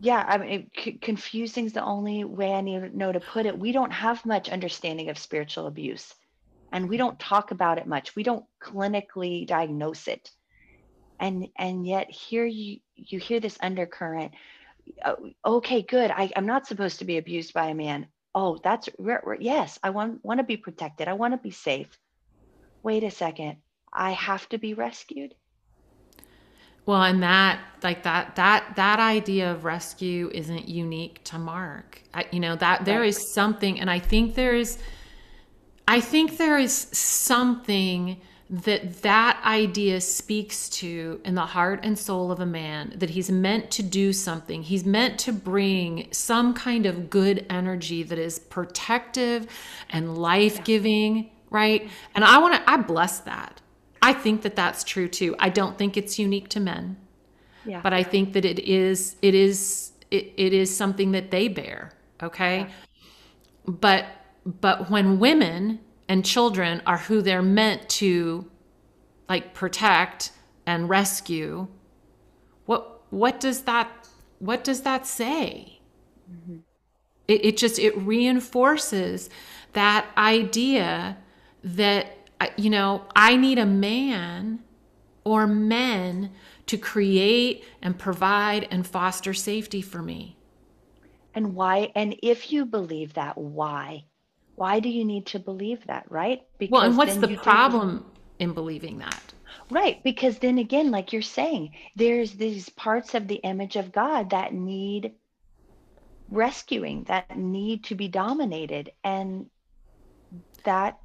yeah 0.00 0.24
i 0.28 0.38
mean 0.38 0.70
c- 0.76 0.92
confusing 0.92 1.64
is 1.64 1.72
the 1.72 1.82
only 1.82 2.22
way 2.22 2.52
i 2.52 2.60
need 2.60 2.80
to 2.80 2.96
know 2.96 3.10
to 3.10 3.18
put 3.18 3.46
it. 3.46 3.58
We 3.58 3.72
don't 3.72 3.92
have 3.92 4.24
much 4.24 4.48
understanding 4.48 5.08
of 5.08 5.18
spiritual 5.18 5.66
abuse 5.66 6.14
and 6.72 6.88
we 6.88 6.96
don't 6.96 7.18
talk 7.18 7.50
about 7.50 7.78
it 7.78 7.86
much. 7.86 8.14
We 8.14 8.22
don't 8.22 8.44
clinically 8.62 9.46
diagnose 9.46 10.08
it. 10.08 10.30
And 11.18 11.48
and 11.56 11.86
yet 11.86 12.10
here 12.10 12.44
you 12.44 12.78
you 12.94 13.18
hear 13.18 13.40
this 13.40 13.58
undercurrent 13.60 14.32
Oh, 15.04 15.30
okay 15.44 15.82
good. 15.82 16.10
I, 16.10 16.30
i'm 16.36 16.46
not 16.46 16.66
supposed 16.66 16.98
to 16.98 17.04
be 17.04 17.18
abused 17.18 17.52
by 17.54 17.66
a 17.66 17.74
man. 17.74 18.06
Oh 18.34 18.58
that's 18.62 18.88
yes 19.40 19.78
i 19.82 19.90
want 19.90 20.24
want 20.24 20.38
to 20.38 20.44
be 20.44 20.56
protected. 20.56 21.08
I 21.08 21.14
want 21.14 21.34
to 21.34 21.38
be 21.38 21.50
safe. 21.50 21.98
Wait 22.82 23.04
a 23.04 23.10
second. 23.10 23.58
I 23.92 24.12
have 24.12 24.48
to 24.50 24.58
be 24.58 24.74
rescued? 24.74 25.34
Well, 26.86 27.02
and 27.02 27.22
that 27.22 27.60
like 27.82 28.02
that 28.04 28.36
that 28.36 28.74
that 28.76 28.98
idea 28.98 29.52
of 29.52 29.64
rescue 29.64 30.30
isn't 30.32 30.68
unique 30.68 31.22
to 31.24 31.38
Mark. 31.38 32.02
I, 32.14 32.26
you 32.32 32.40
know 32.40 32.56
that 32.56 32.84
there 32.84 33.04
is 33.04 33.32
something, 33.32 33.78
and 33.78 33.90
I 33.90 33.98
think 33.98 34.34
there 34.34 34.54
is, 34.54 34.78
I 35.86 36.00
think 36.00 36.38
there 36.38 36.58
is 36.58 36.72
something 36.72 38.20
that 38.52 39.02
that 39.02 39.40
idea 39.44 40.00
speaks 40.00 40.68
to 40.68 41.20
in 41.24 41.36
the 41.36 41.46
heart 41.46 41.80
and 41.84 41.96
soul 41.96 42.32
of 42.32 42.40
a 42.40 42.46
man 42.46 42.92
that 42.96 43.10
he's 43.10 43.30
meant 43.30 43.70
to 43.70 43.80
do 43.80 44.12
something 44.12 44.64
he's 44.64 44.84
meant 44.84 45.20
to 45.20 45.32
bring 45.32 46.08
some 46.10 46.52
kind 46.52 46.84
of 46.84 47.08
good 47.08 47.46
energy 47.48 48.02
that 48.02 48.18
is 48.18 48.40
protective 48.40 49.46
and 49.90 50.18
life-giving 50.18 51.30
right 51.50 51.88
and 52.16 52.24
i 52.24 52.38
want 52.38 52.52
to 52.52 52.70
i 52.70 52.76
bless 52.76 53.20
that 53.20 53.60
I 54.02 54.12
think 54.12 54.42
that 54.42 54.56
that's 54.56 54.84
true 54.84 55.08
too. 55.08 55.36
I 55.38 55.48
don't 55.50 55.76
think 55.76 55.96
it's 55.96 56.18
unique 56.18 56.48
to 56.50 56.60
men. 56.60 56.96
Yeah. 57.64 57.80
But 57.82 57.92
I 57.92 58.02
think 58.02 58.32
that 58.32 58.44
it 58.44 58.58
is 58.58 59.16
it 59.20 59.34
is 59.34 59.92
it, 60.10 60.32
it 60.36 60.52
is 60.52 60.74
something 60.74 61.12
that 61.12 61.30
they 61.30 61.48
bear, 61.48 61.92
okay? 62.22 62.60
Yeah. 62.60 62.68
But 63.66 64.06
but 64.44 64.90
when 64.90 65.18
women 65.18 65.80
and 66.10 66.24
children 66.24 66.82
are 66.86 66.98
who 66.98 67.22
they're 67.22 67.40
meant 67.40 67.88
to 67.88 68.50
like 69.28 69.54
protect 69.54 70.32
and 70.66 70.88
rescue, 70.88 71.68
what 72.66 73.02
what 73.10 73.38
does 73.38 73.62
that 73.62 74.08
what 74.40 74.64
does 74.64 74.82
that 74.82 75.06
say? 75.06 75.78
Mm-hmm. 76.28 76.56
It, 77.28 77.44
it 77.44 77.56
just 77.56 77.78
it 77.78 77.96
reinforces 77.96 79.30
that 79.72 80.04
idea 80.16 81.16
that 81.62 82.28
you 82.56 82.70
know, 82.70 83.04
I 83.14 83.36
need 83.36 83.60
a 83.60 83.66
man 83.66 84.64
or 85.22 85.46
men 85.46 86.32
to 86.66 86.76
create 86.76 87.64
and 87.82 87.96
provide 87.96 88.66
and 88.72 88.84
foster 88.84 89.32
safety 89.32 89.80
for 89.80 90.02
me. 90.02 90.36
And 91.34 91.54
why? 91.54 91.92
And 91.94 92.16
if 92.20 92.50
you 92.50 92.66
believe 92.66 93.14
that, 93.14 93.38
why? 93.38 94.06
Why 94.60 94.78
do 94.78 94.90
you 94.90 95.06
need 95.06 95.24
to 95.28 95.38
believe 95.38 95.86
that, 95.86 96.04
right? 96.12 96.42
Because 96.58 96.70
well, 96.70 96.82
and 96.82 96.94
what's 96.94 97.16
the 97.16 97.34
problem 97.38 98.04
in 98.38 98.52
believing 98.52 98.98
that? 98.98 99.32
Right, 99.70 100.04
because 100.04 100.38
then 100.38 100.58
again, 100.58 100.90
like 100.90 101.14
you're 101.14 101.22
saying, 101.22 101.70
there's 101.96 102.32
these 102.32 102.68
parts 102.68 103.14
of 103.14 103.26
the 103.26 103.36
image 103.36 103.76
of 103.76 103.90
God 103.90 104.28
that 104.30 104.52
need 104.52 105.14
rescuing, 106.28 107.04
that 107.04 107.38
need 107.38 107.84
to 107.84 107.94
be 107.94 108.08
dominated. 108.08 108.92
And 109.02 109.46
that 110.64 110.98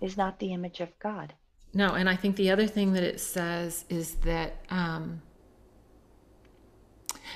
is 0.00 0.16
not 0.16 0.38
the 0.38 0.54
image 0.54 0.80
of 0.80 0.88
God. 0.98 1.34
No, 1.74 1.88
and 1.88 2.08
I 2.08 2.16
think 2.16 2.36
the 2.36 2.50
other 2.50 2.66
thing 2.66 2.94
that 2.94 3.02
it 3.02 3.20
says 3.20 3.84
is 3.90 4.14
that 4.24 4.64
um, 4.70 5.20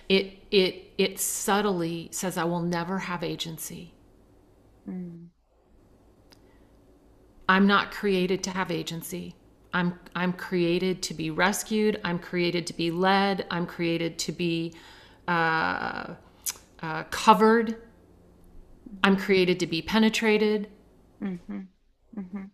it 0.08 0.38
it 0.50 0.92
it 0.96 1.20
subtly 1.20 2.08
says, 2.10 2.38
"I 2.38 2.44
will 2.44 2.62
never 2.62 3.00
have 3.00 3.22
agency." 3.22 3.92
Mm. 4.88 5.26
I'm 7.48 7.66
not 7.66 7.90
created 7.90 8.42
to 8.44 8.50
have 8.50 8.70
agency. 8.70 9.34
I'm 9.72 9.98
I'm 10.14 10.32
created 10.32 11.02
to 11.04 11.14
be 11.14 11.30
rescued. 11.30 12.00
I'm 12.04 12.18
created 12.18 12.66
to 12.68 12.74
be 12.74 12.90
led. 12.90 13.46
I'm 13.50 13.66
created 13.66 14.18
to 14.20 14.32
be 14.32 14.74
uh, 15.26 16.14
uh, 16.82 17.04
covered. 17.10 17.76
I'm 19.04 19.16
created 19.16 19.60
to 19.60 19.66
be 19.66 19.82
penetrated. 19.82 20.68
Mm-hmm. 21.22 21.60
Mm-hmm. 22.18 22.44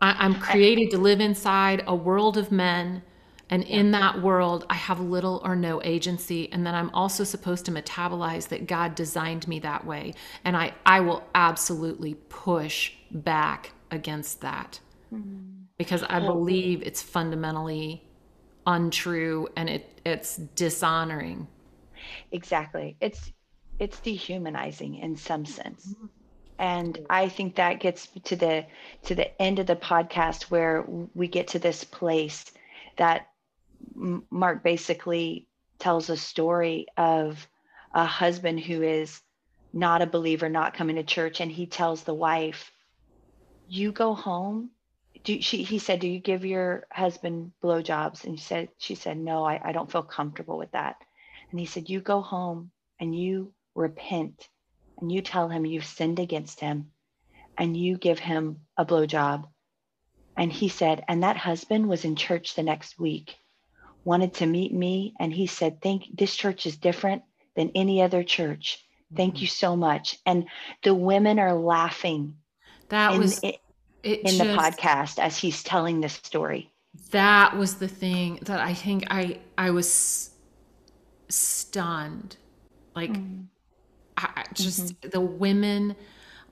I, 0.00 0.26
am 0.26 0.34
created 0.34 0.90
to 0.90 0.98
live 0.98 1.20
inside 1.20 1.84
a 1.86 1.94
world 1.94 2.36
of 2.36 2.50
men. 2.50 3.02
And 3.50 3.62
in 3.62 3.92
that 3.92 4.20
world, 4.22 4.66
I 4.68 4.74
have 4.74 5.00
little 5.00 5.40
or 5.44 5.54
no 5.54 5.80
agency. 5.82 6.50
And 6.52 6.66
then 6.66 6.74
I'm 6.74 6.90
also 6.90 7.24
supposed 7.24 7.66
to 7.66 7.72
metabolize 7.72 8.48
that 8.48 8.66
God 8.66 8.94
designed 8.94 9.46
me 9.46 9.58
that 9.60 9.86
way. 9.86 10.14
And 10.44 10.56
I, 10.56 10.74
I 10.84 11.00
will 11.00 11.22
absolutely 11.34 12.14
push 12.28 12.92
back 13.10 13.72
against 13.90 14.40
that 14.40 14.80
mm-hmm. 15.12 15.62
because 15.78 16.02
I 16.02 16.20
believe 16.20 16.82
it's 16.82 17.02
fundamentally 17.02 18.02
untrue 18.66 19.48
and 19.56 19.68
it, 19.68 20.00
it's 20.04 20.36
dishonoring. 20.36 21.46
Exactly. 22.32 22.96
It's 23.00 23.32
it's 23.80 23.98
dehumanizing 24.00 24.96
in 24.96 25.16
some 25.16 25.44
sense. 25.44 25.88
Mm-hmm 25.88 26.06
and 26.58 26.98
i 27.10 27.28
think 27.28 27.56
that 27.56 27.80
gets 27.80 28.08
to 28.24 28.36
the 28.36 28.64
to 29.02 29.14
the 29.14 29.42
end 29.42 29.58
of 29.58 29.66
the 29.66 29.76
podcast 29.76 30.44
where 30.44 30.84
we 31.14 31.26
get 31.26 31.48
to 31.48 31.58
this 31.58 31.84
place 31.84 32.44
that 32.96 33.28
mark 34.30 34.62
basically 34.62 35.46
tells 35.78 36.10
a 36.10 36.16
story 36.16 36.86
of 36.96 37.46
a 37.92 38.04
husband 38.04 38.60
who 38.60 38.82
is 38.82 39.20
not 39.72 40.02
a 40.02 40.06
believer 40.06 40.48
not 40.48 40.74
coming 40.74 40.96
to 40.96 41.02
church 41.02 41.40
and 41.40 41.50
he 41.50 41.66
tells 41.66 42.04
the 42.04 42.14
wife 42.14 42.70
you 43.68 43.92
go 43.92 44.14
home 44.14 44.70
do 45.24 45.40
she 45.40 45.62
he 45.62 45.78
said 45.78 46.00
do 46.00 46.08
you 46.08 46.20
give 46.20 46.44
your 46.44 46.86
husband 46.92 47.52
blowjobs 47.62 48.24
and 48.24 48.38
she 48.38 48.44
said 48.44 48.68
she 48.78 48.94
said 48.94 49.16
no 49.16 49.44
I, 49.44 49.60
I 49.64 49.72
don't 49.72 49.90
feel 49.90 50.02
comfortable 50.02 50.58
with 50.58 50.72
that 50.72 50.96
And 51.50 51.60
he 51.60 51.66
said, 51.66 51.88
You 51.88 52.00
go 52.00 52.20
home 52.20 52.72
and 52.98 53.16
you 53.16 53.52
repent 53.76 54.48
and 55.00 55.12
you 55.12 55.22
tell 55.22 55.48
him 55.48 55.64
you've 55.64 55.84
sinned 55.84 56.18
against 56.18 56.58
him 56.58 56.90
and 57.56 57.76
you 57.76 57.96
give 57.96 58.18
him 58.18 58.62
a 58.76 58.84
blowjob. 58.84 59.46
And 60.36 60.52
he 60.52 60.68
said, 60.68 61.04
and 61.06 61.22
that 61.22 61.36
husband 61.36 61.88
was 61.88 62.04
in 62.04 62.16
church 62.16 62.56
the 62.56 62.64
next 62.64 62.98
week, 62.98 63.36
wanted 64.04 64.34
to 64.34 64.46
meet 64.46 64.74
me. 64.74 65.14
And 65.20 65.32
he 65.32 65.46
said, 65.46 65.80
think 65.80 66.06
this 66.12 66.34
church 66.34 66.66
is 66.66 66.76
different 66.76 67.22
than 67.54 67.70
any 67.76 68.02
other 68.02 68.24
church. 68.24 68.84
Thank 69.14 69.34
mm-hmm. 69.34 69.42
you 69.42 69.46
so 69.46 69.76
much. 69.76 70.18
And 70.26 70.46
the 70.82 70.94
women 70.94 71.38
are 71.38 71.54
laughing. 71.54 72.38
That 72.88 73.14
in, 73.14 73.20
was 73.20 73.40
it, 73.42 73.60
in 74.02 74.26
just, 74.26 74.38
the 74.38 74.44
podcast 74.44 75.18
as 75.18 75.36
he's 75.36 75.62
telling 75.62 76.00
this 76.00 76.14
story. 76.14 76.70
That 77.10 77.56
was 77.56 77.76
the 77.76 77.88
thing 77.88 78.38
that 78.42 78.60
I 78.60 78.74
think 78.74 79.04
I 79.10 79.40
I 79.58 79.70
was 79.70 80.30
stunned. 81.28 82.36
Like 82.94 83.12
mm. 83.12 83.46
I, 84.16 84.44
just 84.52 85.00
mm-hmm. 85.00 85.08
the 85.10 85.20
women 85.20 85.96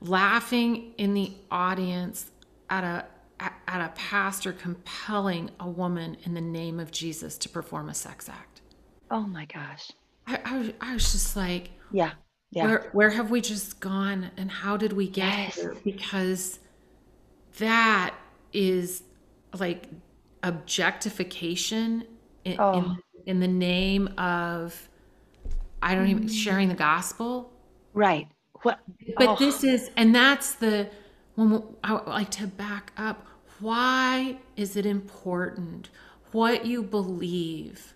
laughing 0.01 0.93
in 0.97 1.13
the 1.13 1.31
audience 1.49 2.29
at 2.69 2.83
a 2.83 3.05
at 3.39 3.81
a 3.81 3.91
pastor 3.95 4.53
compelling 4.53 5.49
a 5.59 5.67
woman 5.67 6.17
in 6.23 6.33
the 6.33 6.41
name 6.41 6.79
of 6.79 6.91
Jesus 6.91 7.37
to 7.39 7.49
perform 7.49 7.89
a 7.89 7.93
sex 7.93 8.29
act. 8.29 8.61
Oh 9.11 9.21
my 9.21 9.45
gosh. 9.45 9.91
I, 10.27 10.39
I, 10.45 10.91
I 10.91 10.93
was 10.93 11.11
just 11.11 11.35
like, 11.35 11.71
yeah, 11.91 12.11
yeah. 12.53 12.65
Where, 12.65 12.89
where 12.91 13.09
have 13.09 13.31
we 13.31 13.41
just 13.41 13.79
gone 13.79 14.31
and 14.37 14.49
how 14.49 14.77
did 14.77 14.93
we 14.93 15.07
get 15.07 15.37
yes. 15.37 15.55
here? 15.55 15.75
Because 15.83 16.59
that 17.57 18.13
is 18.53 19.03
like 19.59 19.87
objectification 20.43 22.05
in, 22.45 22.59
oh. 22.59 22.77
in, 22.77 22.97
in 23.25 23.39
the 23.39 23.47
name 23.47 24.07
of, 24.17 24.89
I 25.81 25.95
don't 25.95 26.07
even, 26.07 26.27
sharing 26.27 26.69
the 26.69 26.75
gospel. 26.75 27.51
Right. 27.93 28.27
What? 28.61 28.79
But 29.17 29.29
oh. 29.29 29.35
this 29.37 29.63
is, 29.63 29.91
and 29.97 30.13
that's 30.13 30.53
the, 30.55 30.89
when 31.35 31.63
I 31.83 31.93
like 32.09 32.29
to 32.31 32.47
back 32.47 32.91
up. 32.97 33.27
Why 33.59 34.37
is 34.55 34.75
it 34.75 34.85
important 34.85 35.89
what 36.31 36.65
you 36.65 36.83
believe 36.83 37.93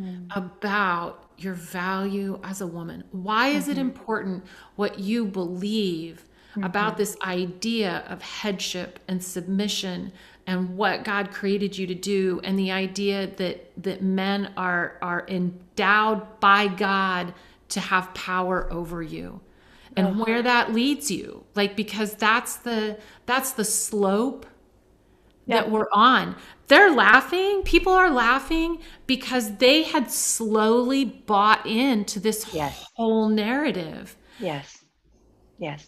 mm. 0.00 0.26
about 0.34 1.31
your 1.42 1.54
value 1.54 2.40
as 2.42 2.60
a 2.60 2.66
woman? 2.66 3.04
Why 3.12 3.48
is 3.48 3.64
mm-hmm. 3.64 3.72
it 3.72 3.78
important 3.78 4.44
what 4.76 4.98
you 4.98 5.24
believe 5.24 6.24
mm-hmm. 6.50 6.64
about 6.64 6.96
this 6.96 7.16
idea 7.22 8.04
of 8.08 8.22
headship 8.22 8.98
and 9.08 9.22
submission 9.22 10.12
and 10.46 10.76
what 10.76 11.04
God 11.04 11.30
created 11.30 11.78
you 11.78 11.86
to 11.86 11.94
do 11.94 12.40
and 12.42 12.58
the 12.58 12.72
idea 12.72 13.28
that 13.36 13.72
that 13.82 14.02
men 14.02 14.52
are 14.56 14.98
are 15.02 15.24
endowed 15.28 16.40
by 16.40 16.66
God 16.66 17.34
to 17.70 17.80
have 17.80 18.12
power 18.14 18.72
over 18.72 19.02
you? 19.02 19.40
and 19.96 20.06
uh-huh. 20.06 20.24
where 20.24 20.42
that 20.42 20.72
leads 20.72 21.10
you 21.10 21.44
like 21.54 21.76
because 21.76 22.14
that's 22.14 22.56
the 22.56 22.98
that's 23.26 23.52
the 23.52 23.64
slope 23.64 24.46
that 25.46 25.70
we're 25.70 25.88
on 25.92 26.36
they're 26.72 26.90
laughing. 26.90 27.62
People 27.62 27.92
are 27.92 28.10
laughing 28.10 28.78
because 29.06 29.56
they 29.56 29.82
had 29.82 30.10
slowly 30.10 31.04
bought 31.04 31.66
into 31.66 32.18
this 32.18 32.52
yes. 32.54 32.86
whole 32.94 33.28
narrative. 33.28 34.16
Yes. 34.38 34.82
Yes. 35.58 35.86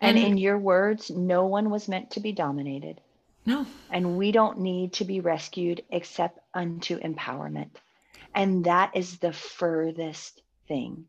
And, 0.00 0.16
and 0.16 0.26
in 0.26 0.38
your 0.38 0.58
words 0.58 1.10
no 1.10 1.46
one 1.46 1.70
was 1.70 1.88
meant 1.88 2.12
to 2.12 2.20
be 2.20 2.32
dominated. 2.32 3.00
No. 3.46 3.66
And 3.90 4.16
we 4.16 4.32
don't 4.32 4.60
need 4.60 4.94
to 4.94 5.04
be 5.04 5.20
rescued 5.20 5.82
except 5.90 6.38
unto 6.54 6.98
empowerment. 7.00 7.70
And 8.34 8.64
that 8.64 8.92
is 8.94 9.18
the 9.18 9.32
furthest 9.32 10.42
thing 10.68 11.06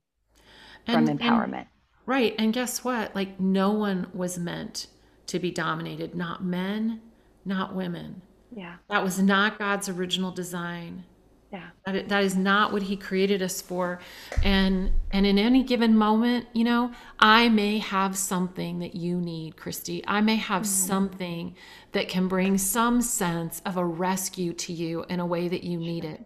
from 0.85 1.07
empowerment 1.07 1.53
and 1.53 1.67
Right. 2.05 2.35
And 2.37 2.53
guess 2.53 2.83
what? 2.83 3.15
Like, 3.15 3.39
no 3.39 3.71
one 3.71 4.07
was 4.13 4.37
meant 4.37 4.87
to 5.27 5.39
be 5.39 5.49
dominated, 5.49 6.13
not 6.13 6.43
men, 6.43 7.01
not 7.43 7.73
women. 7.73 8.21
Yeah. 8.55 8.75
That 8.89 9.03
was 9.03 9.19
not 9.19 9.59
God's 9.59 9.89
original 9.89 10.31
design. 10.31 11.03
Yeah. 11.51 11.69
That, 11.85 12.09
that 12.09 12.23
is 12.23 12.35
not 12.35 12.73
what 12.73 12.81
he 12.83 12.95
created 12.95 13.41
us 13.41 13.61
for. 13.61 13.99
And 14.43 14.91
and 15.11 15.25
in 15.25 15.37
any 15.37 15.63
given 15.63 15.95
moment, 15.95 16.47
you 16.53 16.63
know, 16.63 16.91
I 17.19 17.49
may 17.49 17.77
have 17.79 18.17
something 18.17 18.79
that 18.79 18.95
you 18.95 19.19
need, 19.19 19.57
Christy. 19.57 20.03
I 20.07 20.21
may 20.21 20.37
have 20.37 20.63
mm-hmm. 20.63 20.87
something 20.87 21.55
that 21.91 22.09
can 22.09 22.27
bring 22.27 22.57
some 22.57 23.01
sense 23.01 23.61
of 23.65 23.77
a 23.77 23.85
rescue 23.85 24.53
to 24.53 24.73
you 24.73 25.05
in 25.09 25.19
a 25.19 25.25
way 25.25 25.47
that 25.47 25.63
you 25.63 25.77
need 25.77 26.05
it. 26.05 26.25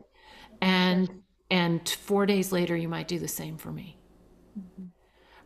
And 0.61 1.23
and 1.51 1.87
4 1.89 2.27
days 2.27 2.51
later 2.51 2.77
you 2.77 2.87
might 2.87 3.07
do 3.07 3.17
the 3.17 3.27
same 3.27 3.57
for 3.57 3.71
me. 3.71 3.97
Mm-hmm 4.57 4.85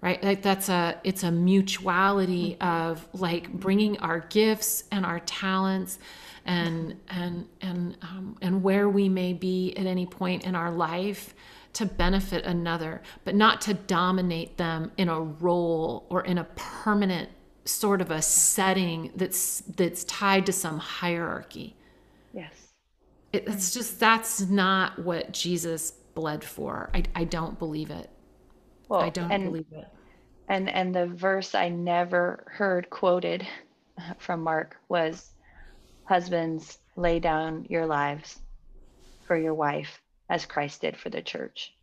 right 0.03 0.21
like 0.21 0.41
that's 0.41 0.67
a 0.69 0.99
it's 1.03 1.23
a 1.23 1.31
mutuality 1.31 2.57
of 2.59 3.07
like 3.13 3.51
bringing 3.51 3.97
our 3.99 4.19
gifts 4.19 4.83
and 4.91 5.05
our 5.05 5.21
talents 5.21 5.97
and 6.45 6.99
and 7.09 7.47
and 7.61 7.97
um, 8.01 8.37
and 8.41 8.63
where 8.63 8.89
we 8.89 9.07
may 9.07 9.33
be 9.33 9.73
at 9.77 9.85
any 9.85 10.05
point 10.05 10.45
in 10.45 10.55
our 10.55 10.71
life 10.71 11.33
to 11.73 11.85
benefit 11.85 12.45
another 12.45 13.01
but 13.23 13.33
not 13.33 13.61
to 13.61 13.73
dominate 13.73 14.57
them 14.57 14.91
in 14.97 15.09
a 15.09 15.19
role 15.19 16.05
or 16.09 16.23
in 16.25 16.37
a 16.37 16.43
permanent 16.55 17.29
sort 17.65 18.01
of 18.01 18.11
a 18.11 18.21
setting 18.21 19.11
that's 19.15 19.61
that's 19.77 20.03
tied 20.05 20.45
to 20.45 20.51
some 20.51 20.77
hierarchy. 20.77 21.75
Yes. 22.33 22.73
It, 23.31 23.47
it's 23.47 23.73
just 23.73 23.99
that's 23.99 24.41
not 24.41 24.99
what 24.99 25.31
jesus 25.31 25.91
bled 26.13 26.43
for. 26.43 26.89
I, 26.93 27.03
I 27.15 27.23
don't 27.23 27.57
believe 27.57 27.89
it. 27.89 28.09
Well, 28.89 29.01
I 29.01 29.09
don't 29.09 29.31
and, 29.31 29.45
believe 29.45 29.65
it. 29.71 29.87
And 30.49 30.69
and 30.69 30.93
the 30.93 31.07
verse 31.07 31.55
I 31.55 31.69
never 31.69 32.43
heard 32.47 32.89
quoted 32.89 33.47
from 34.17 34.41
Mark 34.41 34.77
was 34.89 35.32
husbands 36.05 36.77
lay 36.95 37.19
down 37.19 37.65
your 37.69 37.85
lives 37.85 38.39
for 39.25 39.37
your 39.37 39.53
wife 39.53 40.01
as 40.29 40.45
Christ 40.45 40.81
did 40.81 40.97
for 40.97 41.09
the 41.09 41.21
church. 41.21 41.73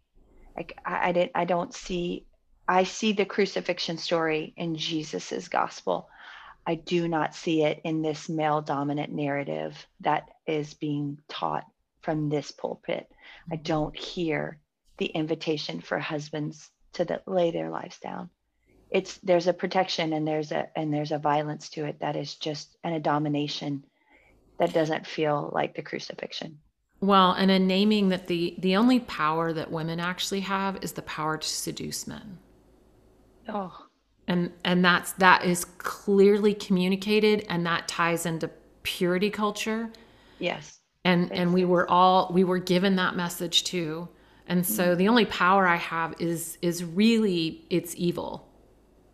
Like 0.57 0.79
I, 0.85 1.09
I 1.09 1.13
did 1.13 1.31
I 1.35 1.45
don't 1.45 1.75
see 1.75 2.27
I 2.69 2.85
see 2.85 3.13
the 3.13 3.25
crucifixion 3.25 3.99
story 3.99 4.53
in 4.57 4.77
Jesus's 4.77 5.49
gospel. 5.49 6.09
I 6.67 6.75
do 6.75 7.09
not 7.09 7.35
see 7.35 7.63
it 7.63 7.81
in 7.85 8.03
this 8.03 8.29
male 8.29 8.61
dominant 8.61 9.13
narrative 9.13 9.87
that 10.01 10.29
is 10.47 10.75
being 10.75 11.19
taught 11.29 11.67
from 12.03 12.29
this 12.29 12.51
pulpit. 12.51 13.11
I 13.51 13.55
mm-hmm. 13.55 13.63
don't 13.63 13.97
hear 13.97 14.59
the 14.99 15.07
invitation 15.07 15.81
for 15.81 15.99
husbands 15.99 16.71
to 16.93 17.05
the, 17.05 17.23
lay 17.27 17.51
their 17.51 17.71
lives 17.71 17.99
down 17.99 18.31
it's 18.91 19.19
there's 19.19 19.47
a 19.47 19.53
protection 19.53 20.13
and 20.13 20.27
there's 20.27 20.53
a 20.53 20.67
and 20.77 20.93
there's 20.93 21.13
a 21.13 21.19
violence 21.19 21.69
to 21.71 21.85
it 21.85 22.01
that 22.01 22.17
is 22.17 22.35
just 22.35 22.77
and 22.83 22.95
a 22.95 23.01
domination 23.01 23.85
that 24.61 24.75
doesn't 24.75 25.07
feel 25.07 25.51
like 25.53 25.75
the 25.75 25.83
crucifixion. 25.83 26.59
Well 27.01 27.33
and 27.33 27.51
a 27.51 27.59
naming 27.59 28.11
that 28.11 28.27
the 28.27 28.55
the 28.59 28.77
only 28.77 29.01
power 29.01 29.53
that 29.55 29.73
women 29.73 29.99
actually 29.99 30.41
have 30.41 30.79
is 30.85 30.93
the 30.93 31.03
power 31.03 31.39
to 31.39 31.49
seduce 31.49 32.07
men. 32.07 32.39
Oh. 33.49 33.87
And 34.29 34.53
and 34.65 34.85
that's 34.85 35.13
that 35.13 35.45
is 35.45 35.65
clearly 35.65 36.55
communicated 36.55 37.47
and 37.49 37.65
that 37.67 37.89
ties 37.89 38.27
into 38.27 38.51
purity 38.83 39.31
culture. 39.31 39.91
Yes. 40.39 40.79
And 41.05 41.33
and 41.33 41.55
we 41.55 41.65
were 41.65 41.91
all 41.91 42.31
we 42.33 42.45
were 42.45 42.59
given 42.59 42.97
that 42.97 43.17
message 43.17 43.65
too. 43.65 44.09
And 44.47 44.67
so 44.67 44.89
mm-hmm. 44.89 44.99
the 44.99 45.09
only 45.09 45.25
power 45.25 45.67
I 45.67 45.77
have 45.77 46.15
is 46.19 46.59
is 46.61 46.85
really 46.85 47.65
it's 47.71 47.95
evil. 47.97 48.47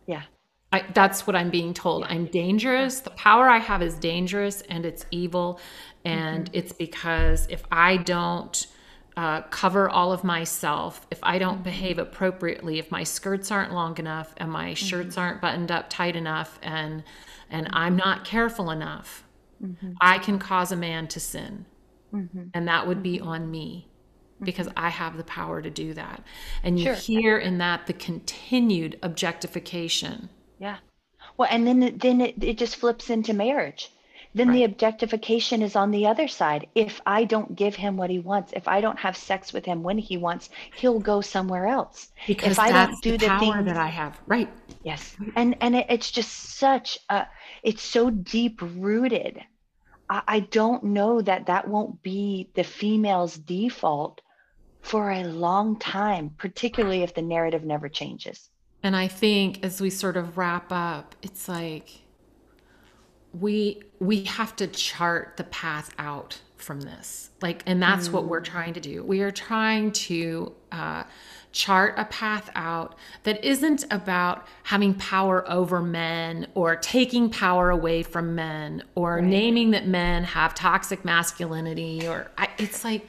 Yeah. 0.07 0.23
I, 0.71 0.83
that's 0.93 1.25
what 1.25 1.35
I'm 1.35 1.49
being 1.49 1.73
told. 1.73 2.03
I'm 2.03 2.25
dangerous. 2.25 2.99
The 2.99 3.11
power 3.11 3.47
I 3.47 3.57
have 3.57 3.81
is 3.81 3.95
dangerous 3.95 4.61
and 4.61 4.85
it's 4.85 5.05
evil. 5.11 5.59
And 6.03 6.45
mm-hmm. 6.45 6.55
it's 6.57 6.73
because 6.73 7.47
if 7.49 7.63
I 7.71 7.97
don't 7.97 8.67
uh, 9.15 9.41
cover 9.43 9.89
all 9.89 10.11
of 10.11 10.23
myself, 10.23 11.07
if 11.09 11.19
I 11.23 11.39
don't 11.39 11.55
mm-hmm. 11.55 11.63
behave 11.63 11.99
appropriately, 11.99 12.79
if 12.79 12.91
my 12.91 13.03
skirts 13.03 13.49
aren't 13.49 13.73
long 13.73 13.97
enough 13.97 14.33
and 14.37 14.51
my 14.51 14.73
shirts 14.73 15.11
mm-hmm. 15.15 15.19
aren't 15.19 15.41
buttoned 15.41 15.71
up 15.71 15.89
tight 15.89 16.15
enough 16.15 16.59
and 16.61 17.03
and 17.49 17.69
I'm 17.71 17.95
not 17.95 18.25
careful 18.25 18.69
enough, 18.71 19.23
mm-hmm. 19.63 19.93
I 20.01 20.19
can 20.19 20.37
cause 20.37 20.73
a 20.73 20.75
man 20.75 21.07
to 21.07 21.19
sin. 21.19 21.65
Mm-hmm. 22.13 22.43
And 22.53 22.67
that 22.67 22.87
would 22.87 23.01
be 23.01 23.21
on 23.21 23.49
me 23.49 23.87
because 24.41 24.67
I 24.75 24.89
have 24.89 25.17
the 25.17 25.23
power 25.23 25.61
to 25.61 25.69
do 25.69 25.93
that. 25.93 26.23
And 26.61 26.77
you 26.77 26.85
sure. 26.85 26.95
hear 26.95 27.37
in 27.37 27.57
that 27.57 27.87
the 27.87 27.93
continued 27.93 28.99
objectification. 29.01 30.29
Yeah. 30.59 30.77
Well, 31.37 31.47
and 31.51 31.67
then 31.67 31.97
then 31.97 32.21
it, 32.21 32.43
it 32.43 32.57
just 32.57 32.77
flips 32.77 33.09
into 33.09 33.33
marriage. 33.33 33.91
Then 34.33 34.49
right. 34.49 34.55
the 34.55 34.63
objectification 34.65 35.61
is 35.61 35.75
on 35.75 35.91
the 35.91 36.05
other 36.05 36.27
side. 36.27 36.67
If 36.75 37.01
I 37.05 37.23
don't 37.23 37.55
give 37.55 37.75
him 37.75 37.97
what 37.97 38.09
he 38.09 38.19
wants, 38.19 38.53
if 38.53 38.67
I 38.67 38.81
don't 38.81 38.99
have 38.99 39.17
sex 39.17 39.53
with 39.53 39.65
him 39.65 39.83
when 39.83 39.97
he 39.97 40.17
wants, 40.17 40.49
he'll 40.75 40.99
go 40.99 41.21
somewhere 41.21 41.65
else. 41.65 42.09
Because 42.27 42.51
if 42.51 42.59
I 42.59 42.71
don't 42.71 43.01
do 43.01 43.11
the, 43.11 43.17
the 43.17 43.27
power 43.27 43.63
that 43.63 43.77
I 43.77 43.87
have, 43.87 44.19
right? 44.27 44.49
Yes, 44.83 45.15
and 45.35 45.55
and 45.61 45.75
it, 45.75 45.87
it's 45.89 46.11
just 46.11 46.31
such 46.31 46.99
a, 47.09 47.27
it's 47.63 47.81
so 47.81 48.09
deep 48.09 48.59
rooted. 48.61 49.41
I, 50.09 50.21
I 50.27 50.39
don't 50.41 50.83
know 50.83 51.21
that 51.21 51.47
that 51.47 51.67
won't 51.67 52.03
be 52.03 52.49
the 52.53 52.63
female's 52.63 53.37
default 53.37 54.21
for 54.81 55.11
a 55.11 55.23
long 55.23 55.79
time, 55.79 56.31
particularly 56.37 57.03
if 57.03 57.13
the 57.13 57.21
narrative 57.21 57.63
never 57.63 57.89
changes. 57.89 58.49
And 58.87 58.95
I 58.95 59.09
think 59.09 59.65
as 59.65 59.81
we 59.81 59.89
sort 59.89 60.15
of 60.15 60.37
wrap 60.37 60.71
up, 60.71 61.13
it's 61.21 61.49
like 61.49 62.03
we 63.37 63.83
we 63.99 64.23
have 64.23 64.55
to 64.55 64.67
chart 64.67 65.35
the 65.35 65.43
path 65.43 65.93
out 65.99 66.39
from 66.55 66.79
this. 66.79 67.29
Like, 67.41 67.63
and 67.65 67.83
that's 67.83 68.07
mm. 68.07 68.13
what 68.13 68.27
we're 68.29 68.39
mm. 68.39 68.45
trying 68.45 68.73
to 68.75 68.79
do. 68.79 69.03
We 69.03 69.19
are 69.23 69.31
trying 69.31 69.91
to 69.91 70.53
uh, 70.71 71.03
chart 71.51 71.95
a 71.97 72.05
path 72.05 72.49
out 72.55 72.95
that 73.23 73.43
isn't 73.43 73.83
about 73.91 74.47
having 74.63 74.93
power 74.93 75.43
over 75.51 75.81
men 75.81 76.47
or 76.53 76.77
taking 76.77 77.29
power 77.29 77.69
away 77.69 78.03
from 78.03 78.35
men 78.35 78.83
or 78.95 79.15
right. 79.15 79.23
naming 79.25 79.71
that 79.71 79.85
men 79.85 80.23
have 80.23 80.55
toxic 80.55 81.03
masculinity 81.03 82.07
or 82.07 82.31
I, 82.37 82.47
it's 82.57 82.85
like 82.85 83.05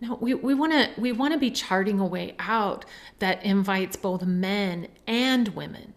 no 0.00 0.18
we 0.20 0.34
want 0.34 0.72
to 0.72 0.88
we 1.00 1.12
want 1.12 1.32
to 1.32 1.38
be 1.38 1.50
charting 1.50 2.00
a 2.00 2.06
way 2.06 2.34
out 2.38 2.84
that 3.18 3.42
invites 3.44 3.96
both 3.96 4.22
men 4.22 4.88
and 5.06 5.48
women 5.48 5.94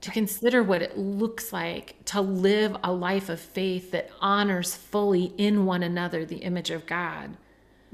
to 0.00 0.10
consider 0.10 0.62
what 0.62 0.80
it 0.80 0.96
looks 0.96 1.52
like 1.52 1.96
to 2.04 2.20
live 2.20 2.76
a 2.84 2.92
life 2.92 3.28
of 3.28 3.40
faith 3.40 3.90
that 3.90 4.10
honors 4.20 4.74
fully 4.74 5.32
in 5.36 5.64
one 5.64 5.82
another 5.82 6.24
the 6.24 6.36
image 6.36 6.70
of 6.70 6.86
God 6.86 7.36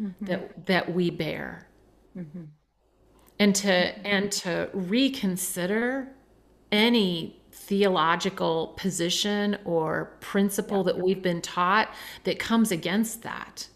mm-hmm. 0.00 0.24
that 0.24 0.66
that 0.66 0.94
we 0.94 1.10
bear. 1.10 1.66
Mm-hmm. 2.16 2.44
And 3.38 3.54
to 3.56 3.72
and 3.72 4.30
to 4.32 4.70
reconsider 4.72 6.08
any 6.70 7.40
theological 7.52 8.74
position 8.76 9.58
or 9.64 10.16
principle 10.20 10.78
yeah. 10.78 10.92
that 10.92 10.98
we've 10.98 11.22
been 11.22 11.40
taught 11.40 11.88
that 12.24 12.38
comes 12.38 12.70
against 12.70 13.22
that. 13.22 13.68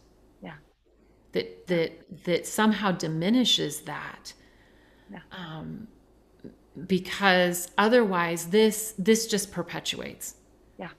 That 1.38 1.66
that 1.68 2.24
that 2.24 2.46
somehow 2.46 2.92
diminishes 2.92 3.83
that. 3.83 4.33
Yeah. 5.11 5.20
Um, 5.31 5.88
because 6.87 7.70
otherwise 7.77 8.46
this 8.46 8.94
this 8.98 9.27
just 9.27 9.51
perpetuates 9.51 10.37
yeah 10.79 10.90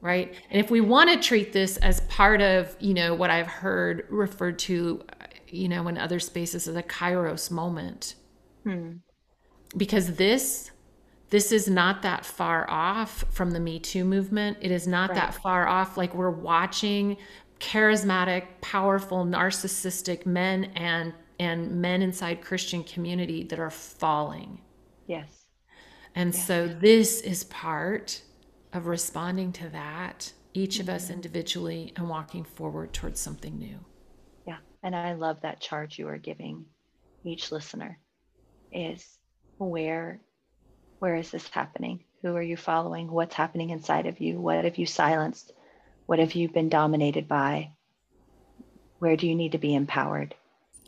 right 0.00 0.34
and 0.50 0.62
if 0.62 0.70
we 0.70 0.80
want 0.80 1.08
to 1.10 1.26
treat 1.26 1.52
this 1.52 1.76
as 1.78 2.00
part 2.02 2.40
of 2.40 2.76
you 2.80 2.92
know 2.92 3.14
what 3.14 3.30
i've 3.30 3.46
heard 3.46 4.06
referred 4.10 4.58
to 4.58 5.02
you 5.48 5.68
know 5.68 5.88
in 5.88 5.96
other 5.96 6.20
spaces 6.20 6.68
as 6.68 6.76
a 6.76 6.82
kairos 6.82 7.50
moment 7.50 8.16
hmm. 8.64 8.92
because 9.76 10.14
this 10.16 10.70
this 11.30 11.50
is 11.50 11.66
not 11.66 12.02
that 12.02 12.26
far 12.26 12.68
off 12.68 13.24
from 13.30 13.52
the 13.52 13.60
me 13.60 13.78
too 13.78 14.04
movement 14.04 14.58
it 14.60 14.70
is 14.70 14.86
not 14.86 15.10
right. 15.10 15.16
that 15.16 15.34
far 15.34 15.66
off 15.66 15.96
like 15.96 16.14
we're 16.14 16.30
watching 16.30 17.16
charismatic 17.62 18.44
powerful 18.60 19.24
narcissistic 19.24 20.26
men 20.26 20.64
and 20.74 21.14
and 21.38 21.70
men 21.80 22.02
inside 22.02 22.42
christian 22.42 22.82
community 22.82 23.44
that 23.44 23.58
are 23.58 23.70
falling 23.70 24.58
Yes. 25.06 25.44
And 26.14 26.34
yes. 26.34 26.46
so 26.46 26.68
this 26.68 27.20
is 27.20 27.44
part 27.44 28.22
of 28.72 28.86
responding 28.86 29.52
to 29.52 29.68
that, 29.70 30.32
each 30.54 30.80
of 30.80 30.88
us 30.88 31.04
mm-hmm. 31.04 31.14
individually, 31.14 31.92
and 31.96 32.08
walking 32.08 32.44
forward 32.44 32.92
towards 32.92 33.20
something 33.20 33.58
new. 33.58 33.78
Yeah. 34.46 34.58
And 34.82 34.94
I 34.94 35.14
love 35.14 35.40
that 35.42 35.60
charge 35.60 35.98
you 35.98 36.08
are 36.08 36.18
giving 36.18 36.64
each 37.24 37.52
listener 37.52 37.98
is 38.72 39.18
where 39.58 40.20
where 40.98 41.16
is 41.16 41.30
this 41.30 41.48
happening? 41.48 42.04
Who 42.22 42.36
are 42.36 42.42
you 42.42 42.56
following? 42.56 43.10
What's 43.10 43.34
happening 43.34 43.70
inside 43.70 44.06
of 44.06 44.20
you? 44.20 44.40
What 44.40 44.64
have 44.64 44.78
you 44.78 44.86
silenced? 44.86 45.52
What 46.06 46.18
have 46.18 46.34
you 46.34 46.48
been 46.48 46.68
dominated 46.68 47.28
by? 47.28 47.70
Where 48.98 49.16
do 49.16 49.26
you 49.26 49.34
need 49.34 49.52
to 49.52 49.58
be 49.58 49.74
empowered? 49.74 50.34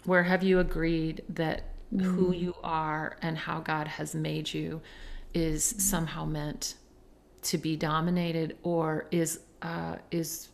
Where 0.04 0.22
have 0.22 0.42
you 0.42 0.60
agreed 0.60 1.22
that 1.30 1.64
mm. 1.92 2.02
who 2.02 2.32
you 2.32 2.54
are 2.62 3.16
and 3.22 3.36
how 3.36 3.60
God 3.60 3.88
has 3.88 4.14
made 4.14 4.52
you 4.52 4.80
is 5.32 5.74
somehow 5.78 6.24
meant 6.24 6.74
to 7.42 7.58
be 7.58 7.76
dominated 7.76 8.56
or 8.62 9.06
is 9.10 9.40
uh, 9.62 9.96
is 10.10 10.48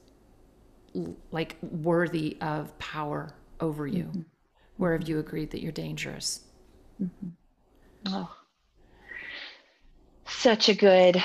like 1.31 1.57
worthy 1.62 2.37
of 2.40 2.77
power 2.79 3.33
over 3.61 3.87
you 3.87 4.05
mm-hmm. 4.05 4.20
where 4.77 4.92
have 4.92 5.09
you 5.09 5.18
agreed 5.18 5.51
that 5.51 5.61
you're 5.61 5.70
dangerous 5.70 6.40
mm-hmm. 7.01 7.29
oh 8.07 8.35
such 10.27 10.68
a 10.68 10.75
good 10.75 11.23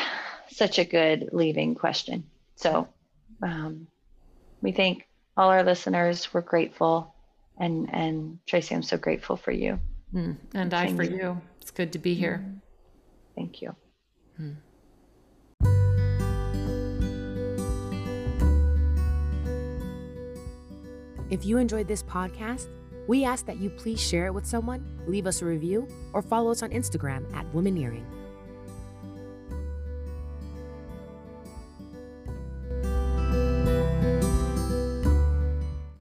such 0.50 0.78
a 0.78 0.86
good 0.86 1.30
leaving 1.32 1.74
question 1.74 2.24
so 2.56 2.88
um, 3.41 3.88
we 4.62 4.71
thank 4.71 5.08
all 5.38 5.50
our 5.50 5.63
listeners 5.63 6.34
we're 6.34 6.41
grateful 6.41 7.13
and 7.58 7.89
and 7.93 8.39
tracy 8.48 8.76
i'm 8.76 8.84
so 8.84 8.98
grateful 8.98 9.38
for 9.38 9.52
you 9.52 9.80
Mm, 10.15 10.38
and 10.54 10.74
I 10.74 10.93
for 10.93 11.04
you. 11.04 11.41
It's 11.62 11.71
good 11.71 11.91
to 11.93 12.00
be 12.00 12.13
here. 12.13 12.45
Mm. 12.45 12.62
Thank 13.36 13.62
you. 13.62 13.76
Mm. 14.39 14.56
If 21.30 21.45
you 21.45 21.58
enjoyed 21.58 21.88
this 21.88 22.04
podcast, 22.04 22.67
we 23.08 23.26
ask 23.26 23.45
that 23.45 23.58
you 23.58 23.69
please 23.69 24.00
share 24.00 24.28
it 24.28 24.34
with 24.34 24.45
someone, 24.45 24.86
leave 25.06 25.28
us 25.28 25.41
a 25.41 25.45
review, 25.45 25.88
or 26.13 26.21
follow 26.21 26.52
us 26.52 26.63
on 26.63 26.69
Instagram 26.69 27.32
at 27.36 27.45
Womaneering. 27.52 28.06